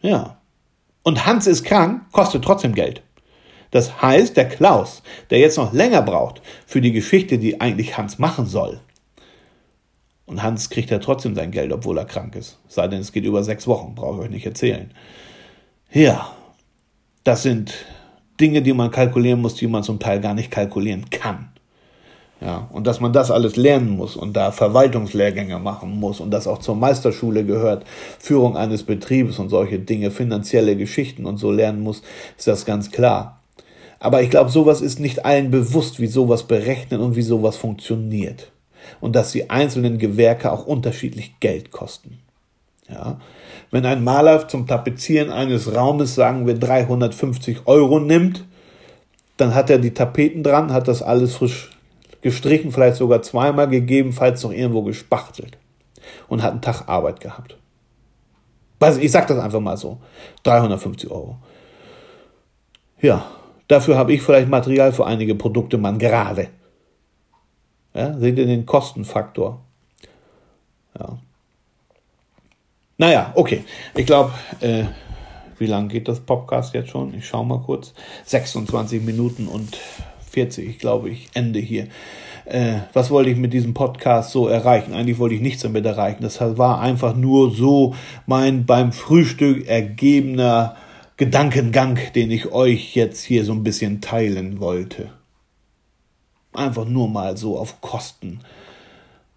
Ja. 0.00 0.38
Und 1.04 1.26
Hans 1.26 1.46
ist 1.46 1.64
krank, 1.64 2.02
kostet 2.12 2.44
trotzdem 2.44 2.74
Geld. 2.74 3.02
Das 3.72 4.02
heißt, 4.02 4.36
der 4.36 4.48
Klaus, 4.48 5.02
der 5.30 5.38
jetzt 5.38 5.56
noch 5.56 5.72
länger 5.72 6.02
braucht 6.02 6.42
für 6.66 6.80
die 6.80 6.92
Geschichte, 6.92 7.38
die 7.38 7.60
eigentlich 7.60 7.96
Hans 7.96 8.18
machen 8.18 8.46
soll. 8.46 8.80
Und 10.26 10.42
Hans 10.42 10.70
kriegt 10.70 10.90
ja 10.90 10.98
trotzdem 10.98 11.34
sein 11.34 11.50
Geld, 11.50 11.72
obwohl 11.72 11.98
er 11.98 12.04
krank 12.04 12.36
ist. 12.36 12.58
Sei 12.68 12.86
denn, 12.86 13.00
es 13.00 13.12
geht 13.12 13.24
über 13.24 13.42
sechs 13.42 13.66
Wochen, 13.66 13.94
brauche 13.94 14.18
ich 14.18 14.24
euch 14.24 14.30
nicht 14.30 14.46
erzählen. 14.46 14.92
Ja, 15.90 16.32
das 17.24 17.42
sind 17.42 17.74
Dinge, 18.42 18.60
die 18.60 18.72
man 18.72 18.90
kalkulieren 18.90 19.40
muss, 19.40 19.54
die 19.54 19.68
man 19.68 19.84
zum 19.84 20.00
Teil 20.00 20.20
gar 20.20 20.34
nicht 20.34 20.50
kalkulieren 20.50 21.08
kann. 21.10 21.48
Ja, 22.40 22.68
und 22.72 22.88
dass 22.88 22.98
man 22.98 23.12
das 23.12 23.30
alles 23.30 23.54
lernen 23.54 23.90
muss 23.90 24.16
und 24.16 24.36
da 24.36 24.50
Verwaltungslehrgänge 24.50 25.60
machen 25.60 26.00
muss 26.00 26.18
und 26.18 26.32
das 26.32 26.48
auch 26.48 26.58
zur 26.58 26.74
Meisterschule 26.74 27.44
gehört, 27.44 27.84
Führung 28.18 28.56
eines 28.56 28.82
Betriebes 28.82 29.38
und 29.38 29.48
solche 29.48 29.78
Dinge, 29.78 30.10
finanzielle 30.10 30.76
Geschichten 30.76 31.24
und 31.24 31.36
so 31.36 31.52
lernen 31.52 31.82
muss, 31.82 32.02
ist 32.36 32.48
das 32.48 32.64
ganz 32.64 32.90
klar. 32.90 33.40
Aber 34.00 34.22
ich 34.22 34.30
glaube, 34.30 34.50
sowas 34.50 34.80
ist 34.80 34.98
nicht 34.98 35.24
allen 35.24 35.52
bewusst, 35.52 36.00
wie 36.00 36.08
sowas 36.08 36.42
berechnet 36.42 37.00
und 37.00 37.14
wie 37.14 37.22
sowas 37.22 37.56
funktioniert. 37.56 38.50
Und 39.00 39.14
dass 39.14 39.30
die 39.30 39.48
einzelnen 39.48 39.98
Gewerke 39.98 40.50
auch 40.50 40.66
unterschiedlich 40.66 41.38
Geld 41.38 41.70
kosten. 41.70 42.18
Ja. 42.92 43.18
Wenn 43.70 43.86
ein 43.86 44.04
Maler 44.04 44.46
zum 44.48 44.66
Tapezieren 44.66 45.30
eines 45.30 45.74
Raumes, 45.74 46.14
sagen 46.14 46.46
wir, 46.46 46.54
350 46.58 47.66
Euro 47.66 47.98
nimmt, 47.98 48.44
dann 49.36 49.54
hat 49.54 49.70
er 49.70 49.78
die 49.78 49.94
Tapeten 49.94 50.42
dran, 50.42 50.72
hat 50.72 50.88
das 50.88 51.02
alles 51.02 51.36
frisch 51.36 51.70
gestrichen, 52.20 52.70
vielleicht 52.70 52.96
sogar 52.96 53.22
zweimal, 53.22 53.68
gegebenenfalls 53.68 54.42
noch 54.44 54.52
irgendwo 54.52 54.82
gespachtelt 54.82 55.58
und 56.28 56.42
hat 56.42 56.52
einen 56.52 56.60
Tag 56.60 56.88
Arbeit 56.88 57.20
gehabt. 57.20 57.56
Ich 59.00 59.12
sag 59.12 59.26
das 59.28 59.38
einfach 59.38 59.60
mal 59.60 59.76
so. 59.76 59.98
350 60.42 61.10
Euro. 61.10 61.38
Ja, 63.00 63.24
dafür 63.68 63.96
habe 63.96 64.12
ich 64.12 64.22
vielleicht 64.22 64.48
Material 64.48 64.92
für 64.92 65.06
einige 65.06 65.34
Produkte 65.34 65.78
man 65.78 65.98
gerade. 65.98 66.48
Ja, 67.94 68.18
seht 68.18 68.38
ihr 68.38 68.46
den 68.46 68.66
Kostenfaktor? 68.66 69.60
Ja. 70.98 71.18
Naja, 72.98 73.32
okay. 73.34 73.64
Ich 73.94 74.06
glaube, 74.06 74.32
äh, 74.60 74.84
wie 75.58 75.66
lange 75.66 75.88
geht 75.88 76.08
das 76.08 76.20
Podcast 76.20 76.74
jetzt 76.74 76.90
schon? 76.90 77.14
Ich 77.14 77.26
schaue 77.26 77.46
mal 77.46 77.60
kurz. 77.60 77.94
26 78.24 79.02
Minuten 79.02 79.48
und 79.48 79.78
40, 80.30 80.68
ich 80.68 80.78
glaube, 80.78 81.10
ich 81.10 81.28
ende 81.34 81.58
hier. 81.58 81.88
Äh, 82.44 82.80
was 82.92 83.10
wollte 83.10 83.30
ich 83.30 83.36
mit 83.36 83.52
diesem 83.52 83.74
Podcast 83.74 84.32
so 84.32 84.48
erreichen? 84.48 84.94
Eigentlich 84.94 85.18
wollte 85.18 85.34
ich 85.34 85.40
nichts 85.40 85.62
damit 85.62 85.86
erreichen. 85.86 86.22
Das 86.22 86.40
war 86.40 86.80
einfach 86.80 87.14
nur 87.14 87.50
so 87.54 87.94
mein 88.26 88.66
beim 88.66 88.92
Frühstück 88.92 89.68
ergebener 89.68 90.76
Gedankengang, 91.16 91.98
den 92.14 92.30
ich 92.30 92.50
euch 92.50 92.96
jetzt 92.96 93.22
hier 93.22 93.44
so 93.44 93.52
ein 93.52 93.62
bisschen 93.62 94.00
teilen 94.00 94.58
wollte. 94.58 95.10
Einfach 96.52 96.86
nur 96.86 97.08
mal 97.08 97.36
so 97.36 97.58
auf 97.58 97.80
Kosten 97.80 98.40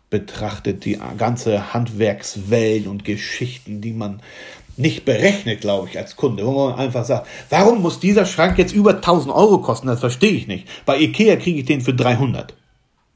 betrachtet, 0.10 0.86
die 0.86 1.00
ganze 1.18 1.74
Handwerkswelt 1.74 2.88
und 2.88 3.06
Geschichten, 3.06 3.82
die 3.82 3.94
man 3.94 4.22
nicht 4.78 5.06
berechnet, 5.06 5.62
glaube 5.62 5.88
ich, 5.89 5.98
als 5.98 6.15
Kunde, 6.15 6.46
wo 6.46 6.68
man 6.68 6.76
einfach 6.76 7.06
sagt, 7.06 7.28
warum 7.50 7.82
muss 7.82 8.00
dieser 8.00 8.26
Schrank 8.26 8.58
jetzt 8.58 8.74
über 8.74 8.96
1000 8.96 9.34
Euro 9.34 9.60
kosten? 9.60 9.88
Das 9.88 10.00
verstehe 10.00 10.32
ich 10.32 10.48
nicht. 10.48 10.68
Bei 10.86 11.00
Ikea 11.00 11.38
kriege 11.38 11.60
ich 11.60 11.65
den 11.65 11.82
für 11.82 11.94
300. 11.94 12.54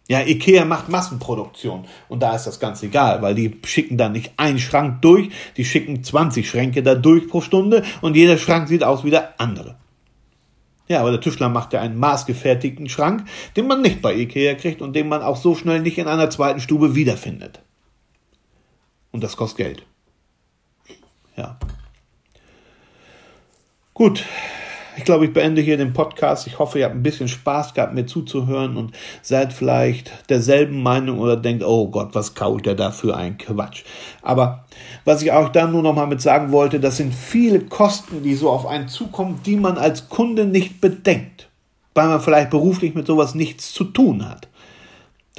Ja, 0.08 0.21
Ikea 0.21 0.65
macht 0.65 0.89
Massenproduktion 0.89 1.86
und 2.08 2.23
da 2.23 2.36
ist 2.36 2.47
das 2.47 2.60
ganz 2.60 2.82
egal, 2.82 3.21
weil 3.21 3.36
die 3.36 3.60
schicken 3.63 3.95
da 3.95 4.10
nicht 4.10 4.32
einen 4.38 4.58
Schrank 4.58 5.04
durch, 5.04 5.30
die 5.56 5.65
schicken 5.65 6.04
20 6.04 6.49
Schränke 6.49 6.82
da 6.82 6.95
durch 6.95 7.28
pro 7.28 7.41
Stunde 7.41 7.84
und 8.02 8.15
jeder 8.15 8.39
Schrank 8.39 8.67
sieht 8.67 8.84
aus 8.84 9.04
wie 9.04 9.12
der 9.12 9.39
andere. 9.39 9.75
Ja, 10.89 11.02
aber 11.02 11.12
der 11.12 11.21
Tischler 11.21 11.49
macht 11.49 11.73
ja 11.73 11.82
einen 11.82 11.99
maßgefertigten 11.99 12.89
Schrank, 12.89 13.28
den 13.56 13.67
man 13.67 13.82
nicht 13.82 14.02
bei 14.02 14.15
Ikea 14.15 14.56
kriegt 14.56 14.82
und 14.82 14.93
den 14.95 15.08
man 15.08 15.21
auch 15.21 15.38
so 15.38 15.54
schnell 15.54 15.82
nicht 15.82 15.99
in 15.99 16.08
einer 16.08 16.32
zweiten 16.32 16.60
Stube 16.60 16.95
wiederfindet. 16.95 17.62
Und 19.12 19.23
das 19.23 19.38
kostet 19.38 19.58
Geld. 19.58 19.86
Ja. 21.36 21.60
Gut, 23.93 24.25
ich 24.99 25.05
glaube, 25.05 25.23
ich 25.23 25.31
beende 25.31 25.62
hier 25.62 25.77
den 25.77 25.93
Podcast. 25.93 26.45
Ich 26.45 26.59
hoffe, 26.59 26.77
ihr 26.77 26.83
habt 26.83 26.93
ein 26.93 27.01
bisschen 27.01 27.29
Spaß 27.29 27.73
gehabt, 27.73 27.93
mir 27.93 28.05
zuzuhören 28.05 28.75
und 28.75 28.91
seid 29.21 29.53
vielleicht 29.53 30.29
derselben 30.29 30.83
Meinung 30.83 31.19
oder 31.19 31.38
denkt, 31.38 31.63
oh 31.63 31.88
Gott, 31.88 32.09
was 32.12 32.35
kaut 32.35 32.65
der 32.65 32.75
da 32.75 32.91
für 32.91 33.15
ein 33.15 33.38
Quatsch. 33.38 33.85
Aber 34.21 34.65
was 35.05 35.21
ich 35.21 35.31
auch 35.31 35.47
dann 35.47 35.71
nur 35.71 35.83
noch 35.83 35.95
mal 35.95 36.05
mit 36.05 36.19
sagen 36.19 36.51
wollte, 36.51 36.81
das 36.81 36.97
sind 36.97 37.15
viele 37.15 37.62
Kosten, 37.62 38.23
die 38.23 38.35
so 38.35 38.49
auf 38.49 38.65
einen 38.65 38.89
zukommen, 38.89 39.39
die 39.45 39.55
man 39.55 39.77
als 39.77 40.09
Kunde 40.09 40.43
nicht 40.43 40.81
bedenkt, 40.81 41.47
weil 41.93 42.09
man 42.09 42.19
vielleicht 42.19 42.49
beruflich 42.49 42.93
mit 42.93 43.07
sowas 43.07 43.35
nichts 43.35 43.71
zu 43.71 43.85
tun 43.85 44.27
hat 44.27 44.48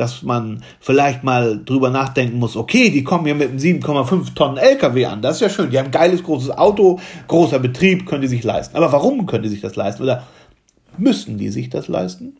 dass 0.01 0.23
man 0.23 0.63
vielleicht 0.81 1.25
mal 1.25 1.63
drüber 1.63 1.91
nachdenken 1.91 2.39
muss, 2.39 2.57
okay, 2.57 2.89
die 2.89 3.05
kommen 3.05 3.27
ja 3.27 3.35
mit 3.35 3.51
einem 3.51 3.59
7,5 3.59 4.35
Tonnen 4.35 4.57
LKW 4.57 5.05
an, 5.05 5.21
das 5.21 5.37
ist 5.37 5.43
ja 5.43 5.51
schön, 5.51 5.71
die 5.71 5.79
haben 5.79 5.87
ein 5.87 5.91
geiles 5.91 6.23
großes 6.23 6.51
Auto, 6.57 6.99
großer 7.29 7.59
Betrieb, 7.59 8.07
können 8.07 8.23
die 8.23 8.29
sich 8.29 8.43
leisten. 8.43 8.77
Aber 8.77 8.91
warum 8.93 9.27
können 9.27 9.43
die 9.43 9.51
sich 9.51 9.61
das 9.61 9.77
leisten? 9.77 10.03
Oder 10.03 10.27
müssen 10.97 11.37
die 11.37 11.51
sich 11.51 11.69
das 11.69 11.87
leisten? 11.89 12.39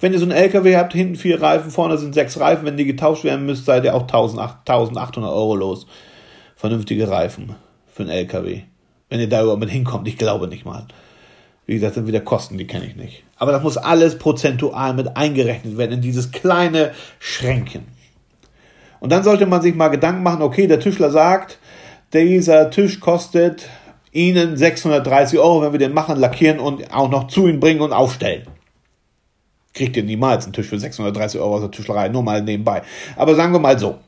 Wenn 0.00 0.14
ihr 0.14 0.18
so 0.18 0.24
einen 0.24 0.32
LKW 0.32 0.76
habt, 0.76 0.94
hinten 0.94 1.16
vier 1.16 1.40
Reifen, 1.42 1.70
vorne 1.70 1.98
sind 1.98 2.14
sechs 2.14 2.40
Reifen, 2.40 2.64
wenn 2.64 2.78
die 2.78 2.86
getauscht 2.86 3.24
werden 3.24 3.44
müsst, 3.44 3.66
seid 3.66 3.84
ihr 3.84 3.94
auch 3.94 4.02
1800 4.02 5.30
Euro 5.30 5.54
los. 5.54 5.86
Vernünftige 6.54 7.10
Reifen 7.10 7.56
für 7.86 8.04
einen 8.04 8.12
LKW. 8.12 8.62
Wenn 9.10 9.20
ihr 9.20 9.28
da 9.28 9.42
überhaupt 9.42 9.60
mit 9.60 9.70
hinkommt, 9.70 10.08
ich 10.08 10.16
glaube 10.16 10.48
nicht 10.48 10.64
mal. 10.64 10.86
Wie 11.66 11.74
gesagt, 11.74 11.94
sind 11.94 12.06
wieder 12.06 12.20
Kosten, 12.20 12.56
die 12.56 12.66
kenne 12.66 12.86
ich 12.86 12.96
nicht. 12.96 13.25
Aber 13.36 13.52
das 13.52 13.62
muss 13.62 13.76
alles 13.76 14.18
prozentual 14.18 14.94
mit 14.94 15.16
eingerechnet 15.16 15.76
werden 15.76 15.92
in 15.92 16.00
dieses 16.00 16.30
kleine 16.30 16.92
Schränkchen. 17.18 17.86
Und 19.00 19.10
dann 19.12 19.24
sollte 19.24 19.46
man 19.46 19.62
sich 19.62 19.74
mal 19.74 19.88
Gedanken 19.88 20.22
machen, 20.22 20.42
okay, 20.42 20.66
der 20.66 20.80
Tischler 20.80 21.10
sagt, 21.10 21.58
dieser 22.12 22.70
Tisch 22.70 23.00
kostet 23.00 23.68
Ihnen 24.12 24.56
630 24.56 25.38
Euro, 25.38 25.62
wenn 25.62 25.72
wir 25.72 25.78
den 25.78 25.92
machen, 25.92 26.18
lackieren 26.18 26.58
und 26.58 26.92
auch 26.94 27.10
noch 27.10 27.26
zu 27.28 27.46
Ihnen 27.46 27.60
bringen 27.60 27.82
und 27.82 27.92
aufstellen. 27.92 28.46
Kriegt 29.74 29.96
ihr 29.98 30.04
niemals 30.04 30.44
einen 30.44 30.54
Tisch 30.54 30.68
für 30.68 30.78
630 30.78 31.38
Euro 31.38 31.56
aus 31.56 31.60
der 31.60 31.70
Tischlerei, 31.70 32.08
nur 32.08 32.22
mal 32.22 32.40
nebenbei. 32.40 32.80
Aber 33.14 33.34
sagen 33.34 33.52
wir 33.52 33.58
mal 33.58 33.78
so. 33.78 33.98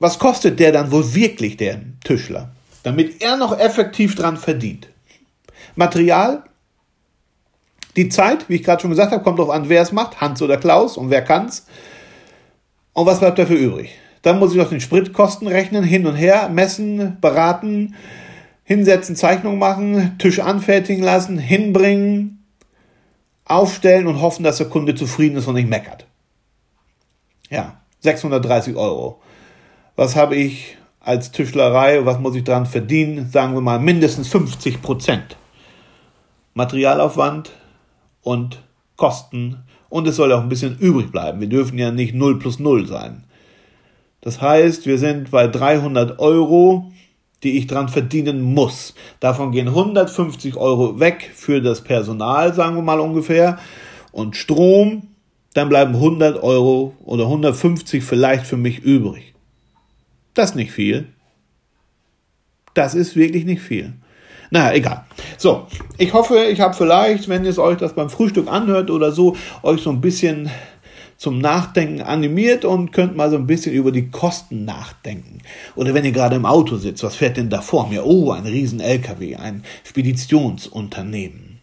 Was 0.00 0.18
kostet 0.18 0.58
der 0.58 0.72
dann 0.72 0.90
wohl 0.90 1.14
wirklich, 1.14 1.56
der 1.56 1.80
Tischler? 2.02 2.50
Damit 2.82 3.22
er 3.22 3.36
noch 3.36 3.56
effektiv 3.56 4.16
dran 4.16 4.36
verdient. 4.36 4.88
Material, 5.76 6.42
die 7.96 8.08
Zeit, 8.08 8.48
wie 8.48 8.56
ich 8.56 8.62
gerade 8.62 8.82
schon 8.82 8.90
gesagt 8.90 9.12
habe, 9.12 9.22
kommt 9.22 9.38
darauf 9.38 9.52
an, 9.52 9.68
wer 9.68 9.82
es 9.82 9.92
macht, 9.92 10.20
Hans 10.20 10.42
oder 10.42 10.56
Klaus 10.56 10.96
und 10.96 11.10
wer 11.10 11.22
kann's. 11.22 11.66
Und 12.92 13.06
was 13.06 13.20
bleibt 13.20 13.38
dafür 13.38 13.56
übrig? 13.56 13.90
Dann 14.22 14.38
muss 14.38 14.52
ich 14.52 14.56
noch 14.56 14.70
den 14.70 14.80
Spritkosten 14.80 15.46
rechnen, 15.46 15.84
hin 15.84 16.06
und 16.06 16.14
her, 16.14 16.48
messen, 16.48 17.18
beraten, 17.20 17.94
hinsetzen, 18.64 19.16
Zeichnung 19.16 19.58
machen, 19.58 20.16
Tisch 20.18 20.40
anfertigen 20.40 21.02
lassen, 21.04 21.38
hinbringen, 21.38 22.44
aufstellen 23.44 24.06
und 24.06 24.22
hoffen, 24.22 24.42
dass 24.42 24.56
der 24.56 24.68
Kunde 24.68 24.94
zufrieden 24.94 25.36
ist 25.36 25.46
und 25.46 25.54
nicht 25.54 25.68
meckert. 25.68 26.06
Ja, 27.50 27.80
630 28.00 28.74
Euro. 28.76 29.20
Was 29.96 30.16
habe 30.16 30.36
ich 30.36 30.76
als 31.00 31.30
Tischlerei, 31.30 32.06
was 32.06 32.18
muss 32.18 32.34
ich 32.34 32.44
dran 32.44 32.66
verdienen? 32.66 33.30
Sagen 33.30 33.54
wir 33.54 33.60
mal 33.60 33.78
mindestens 33.78 34.28
50 34.28 34.80
Prozent. 34.80 35.36
Materialaufwand 36.54 37.52
und 38.24 38.60
Kosten 38.96 39.58
und 39.88 40.08
es 40.08 40.16
soll 40.16 40.32
auch 40.32 40.40
ein 40.40 40.48
bisschen 40.48 40.76
übrig 40.78 41.12
bleiben. 41.12 41.40
Wir 41.40 41.48
dürfen 41.48 41.78
ja 41.78 41.92
nicht 41.92 42.14
0 42.14 42.40
plus 42.40 42.58
0 42.58 42.86
sein. 42.88 43.24
Das 44.20 44.40
heißt, 44.40 44.86
wir 44.86 44.98
sind 44.98 45.30
bei 45.30 45.46
300 45.46 46.18
Euro, 46.18 46.90
die 47.42 47.58
ich 47.58 47.66
dran 47.66 47.88
verdienen 47.88 48.42
muss. 48.42 48.94
Davon 49.20 49.52
gehen 49.52 49.68
150 49.68 50.56
Euro 50.56 50.98
weg 50.98 51.30
für 51.34 51.60
das 51.60 51.82
Personal, 51.82 52.54
sagen 52.54 52.74
wir 52.74 52.82
mal 52.82 53.00
ungefähr, 53.00 53.58
und 54.10 54.36
Strom. 54.36 55.08
Dann 55.52 55.68
bleiben 55.68 55.94
100 55.94 56.42
Euro 56.42 56.94
oder 57.04 57.24
150 57.24 58.02
vielleicht 58.02 58.46
für 58.46 58.56
mich 58.56 58.80
übrig. 58.80 59.34
Das 60.32 60.50
ist 60.50 60.56
nicht 60.56 60.72
viel. 60.72 61.06
Das 62.72 62.96
ist 62.96 63.14
wirklich 63.14 63.44
nicht 63.44 63.62
viel. 63.62 63.92
Naja, 64.50 64.74
egal. 64.74 65.04
So, 65.38 65.66
ich 65.98 66.12
hoffe, 66.12 66.44
ich 66.44 66.60
habe 66.60 66.74
vielleicht, 66.74 67.28
wenn 67.28 67.44
es 67.44 67.58
euch 67.58 67.78
das 67.78 67.94
beim 67.94 68.10
Frühstück 68.10 68.48
anhört 68.48 68.90
oder 68.90 69.12
so, 69.12 69.36
euch 69.62 69.80
so 69.80 69.90
ein 69.90 70.00
bisschen 70.00 70.50
zum 71.16 71.38
Nachdenken 71.38 72.02
animiert 72.02 72.64
und 72.64 72.92
könnt 72.92 73.16
mal 73.16 73.30
so 73.30 73.36
ein 73.36 73.46
bisschen 73.46 73.72
über 73.72 73.92
die 73.92 74.10
Kosten 74.10 74.64
nachdenken. 74.64 75.38
Oder 75.74 75.94
wenn 75.94 76.04
ihr 76.04 76.12
gerade 76.12 76.36
im 76.36 76.46
Auto 76.46 76.76
sitzt, 76.76 77.02
was 77.02 77.16
fährt 77.16 77.36
denn 77.36 77.50
da 77.50 77.60
vor 77.60 77.88
mir? 77.88 78.04
Oh, 78.04 78.32
ein 78.32 78.44
riesen 78.44 78.80
LKW, 78.80 79.36
ein 79.36 79.64
Speditionsunternehmen. 79.84 81.60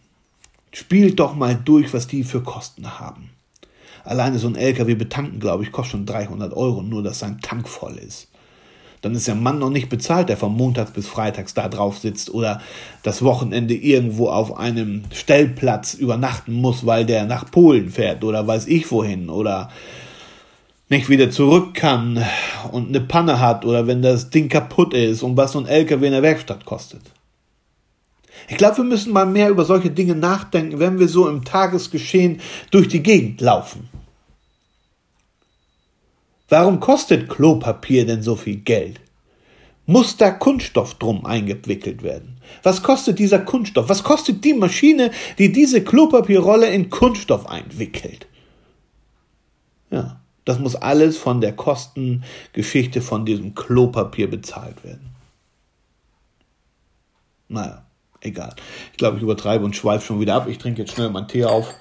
Spielt 0.72 1.20
doch 1.20 1.34
mal 1.34 1.54
durch, 1.54 1.92
was 1.92 2.06
die 2.06 2.24
für 2.24 2.42
Kosten 2.42 2.98
haben. 2.98 3.30
Alleine 4.04 4.38
so 4.38 4.48
ein 4.48 4.56
LKW 4.56 4.94
betanken, 4.94 5.38
glaube 5.38 5.62
ich, 5.62 5.70
kostet 5.70 5.92
schon 5.92 6.06
300 6.06 6.54
Euro, 6.54 6.82
nur 6.82 7.02
dass 7.02 7.20
sein 7.20 7.40
Tank 7.40 7.68
voll 7.68 7.98
ist 7.98 8.31
dann 9.02 9.14
ist 9.16 9.26
der 9.26 9.34
Mann 9.34 9.58
noch 9.58 9.70
nicht 9.70 9.88
bezahlt, 9.88 10.28
der 10.28 10.36
von 10.36 10.54
Montags 10.54 10.92
bis 10.92 11.08
Freitags 11.08 11.54
da 11.54 11.68
drauf 11.68 11.98
sitzt 11.98 12.32
oder 12.32 12.60
das 13.02 13.22
Wochenende 13.22 13.74
irgendwo 13.74 14.28
auf 14.28 14.56
einem 14.56 15.02
Stellplatz 15.12 15.94
übernachten 15.94 16.52
muss, 16.54 16.86
weil 16.86 17.04
der 17.04 17.26
nach 17.26 17.50
Polen 17.50 17.90
fährt 17.90 18.22
oder 18.24 18.46
weiß 18.46 18.68
ich 18.68 18.90
wohin 18.92 19.28
oder 19.28 19.70
nicht 20.88 21.08
wieder 21.08 21.30
zurück 21.30 21.74
kann 21.74 22.24
und 22.70 22.88
eine 22.88 23.00
Panne 23.00 23.40
hat 23.40 23.64
oder 23.64 23.88
wenn 23.88 24.02
das 24.02 24.30
Ding 24.30 24.48
kaputt 24.48 24.94
ist 24.94 25.22
und 25.22 25.36
was 25.36 25.52
so 25.52 25.58
ein 25.58 25.66
LKW 25.66 26.06
in 26.06 26.12
der 26.12 26.22
Werkstatt 26.22 26.64
kostet. 26.64 27.02
Ich 28.48 28.56
glaube, 28.56 28.78
wir 28.78 28.84
müssen 28.84 29.12
mal 29.12 29.26
mehr 29.26 29.50
über 29.50 29.64
solche 29.64 29.90
Dinge 29.90 30.14
nachdenken, 30.14 30.78
wenn 30.78 30.98
wir 30.98 31.08
so 31.08 31.28
im 31.28 31.44
Tagesgeschehen 31.44 32.40
durch 32.70 32.88
die 32.88 33.02
Gegend 33.02 33.40
laufen. 33.40 33.88
Warum 36.52 36.80
kostet 36.80 37.30
Klopapier 37.30 38.04
denn 38.04 38.22
so 38.22 38.36
viel 38.36 38.56
Geld? 38.56 39.00
Muss 39.86 40.18
da 40.18 40.30
Kunststoff 40.30 40.96
drum 40.96 41.24
eingewickelt 41.24 42.02
werden? 42.02 42.36
Was 42.62 42.82
kostet 42.82 43.18
dieser 43.18 43.38
Kunststoff? 43.38 43.88
Was 43.88 44.04
kostet 44.04 44.44
die 44.44 44.52
Maschine, 44.52 45.12
die 45.38 45.50
diese 45.50 45.82
Klopapierrolle 45.82 46.70
in 46.70 46.90
Kunststoff 46.90 47.46
einwickelt? 47.46 48.26
Ja, 49.90 50.20
das 50.44 50.58
muss 50.58 50.76
alles 50.76 51.16
von 51.16 51.40
der 51.40 51.56
Kostengeschichte 51.56 53.00
von 53.00 53.24
diesem 53.24 53.54
Klopapier 53.54 54.28
bezahlt 54.28 54.84
werden. 54.84 55.08
Naja, 57.48 57.86
egal. 58.22 58.54
Ich 58.92 58.98
glaube, 58.98 59.16
ich 59.16 59.22
übertreibe 59.22 59.64
und 59.64 59.76
schweife 59.76 60.06
schon 60.06 60.20
wieder 60.20 60.34
ab. 60.34 60.46
Ich 60.48 60.58
trinke 60.58 60.82
jetzt 60.82 60.92
schnell 60.92 61.10
meinen 61.10 61.28
Tee 61.28 61.44
auf 61.44 61.74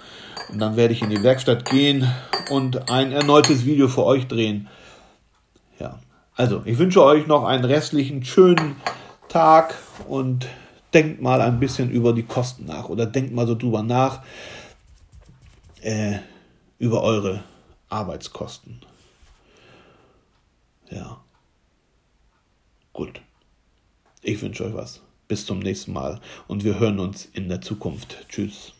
und 0.50 0.60
dann 0.60 0.76
werde 0.76 0.94
ich 0.94 1.02
in 1.02 1.10
die 1.10 1.24
Werkstatt 1.24 1.70
gehen 1.70 2.12
und 2.50 2.92
ein 2.92 3.12
erneutes 3.12 3.66
Video 3.66 3.88
für 3.88 4.04
euch 4.04 4.28
drehen. 4.28 4.68
Ja, 5.80 6.00
also 6.36 6.62
ich 6.66 6.78
wünsche 6.78 7.04
euch 7.04 7.28
noch 7.28 7.46
einen 7.46 7.66
restlichen 7.66 8.24
schönen 8.26 8.76
Tag 9.30 9.76
und 10.08 10.48
denkt 10.94 11.22
mal 11.22 11.42
ein 11.42 11.60
bisschen 11.60 11.90
über 11.90 12.14
die 12.14 12.24
Kosten 12.24 12.66
nach 12.66 12.90
oder 12.90 13.06
denkt 13.06 13.34
mal 13.34 13.48
so 13.48 13.56
drüber 13.56 13.82
nach 13.82 14.22
äh, 15.82 16.18
über 16.80 17.04
eure 17.04 17.44
Arbeitskosten. 17.90 18.82
Ja. 20.90 21.22
Gut. 22.94 23.22
Ich 24.22 24.42
wünsche 24.42 24.66
euch 24.66 24.74
was. 24.74 25.02
Bis 25.32 25.46
zum 25.46 25.60
nächsten 25.60 25.94
Mal 25.94 26.20
und 26.50 26.66
wir 26.66 26.78
hören 26.78 27.00
uns 27.00 27.24
in 27.32 27.48
der 27.48 27.62
Zukunft. 27.62 28.26
Tschüss. 28.28 28.74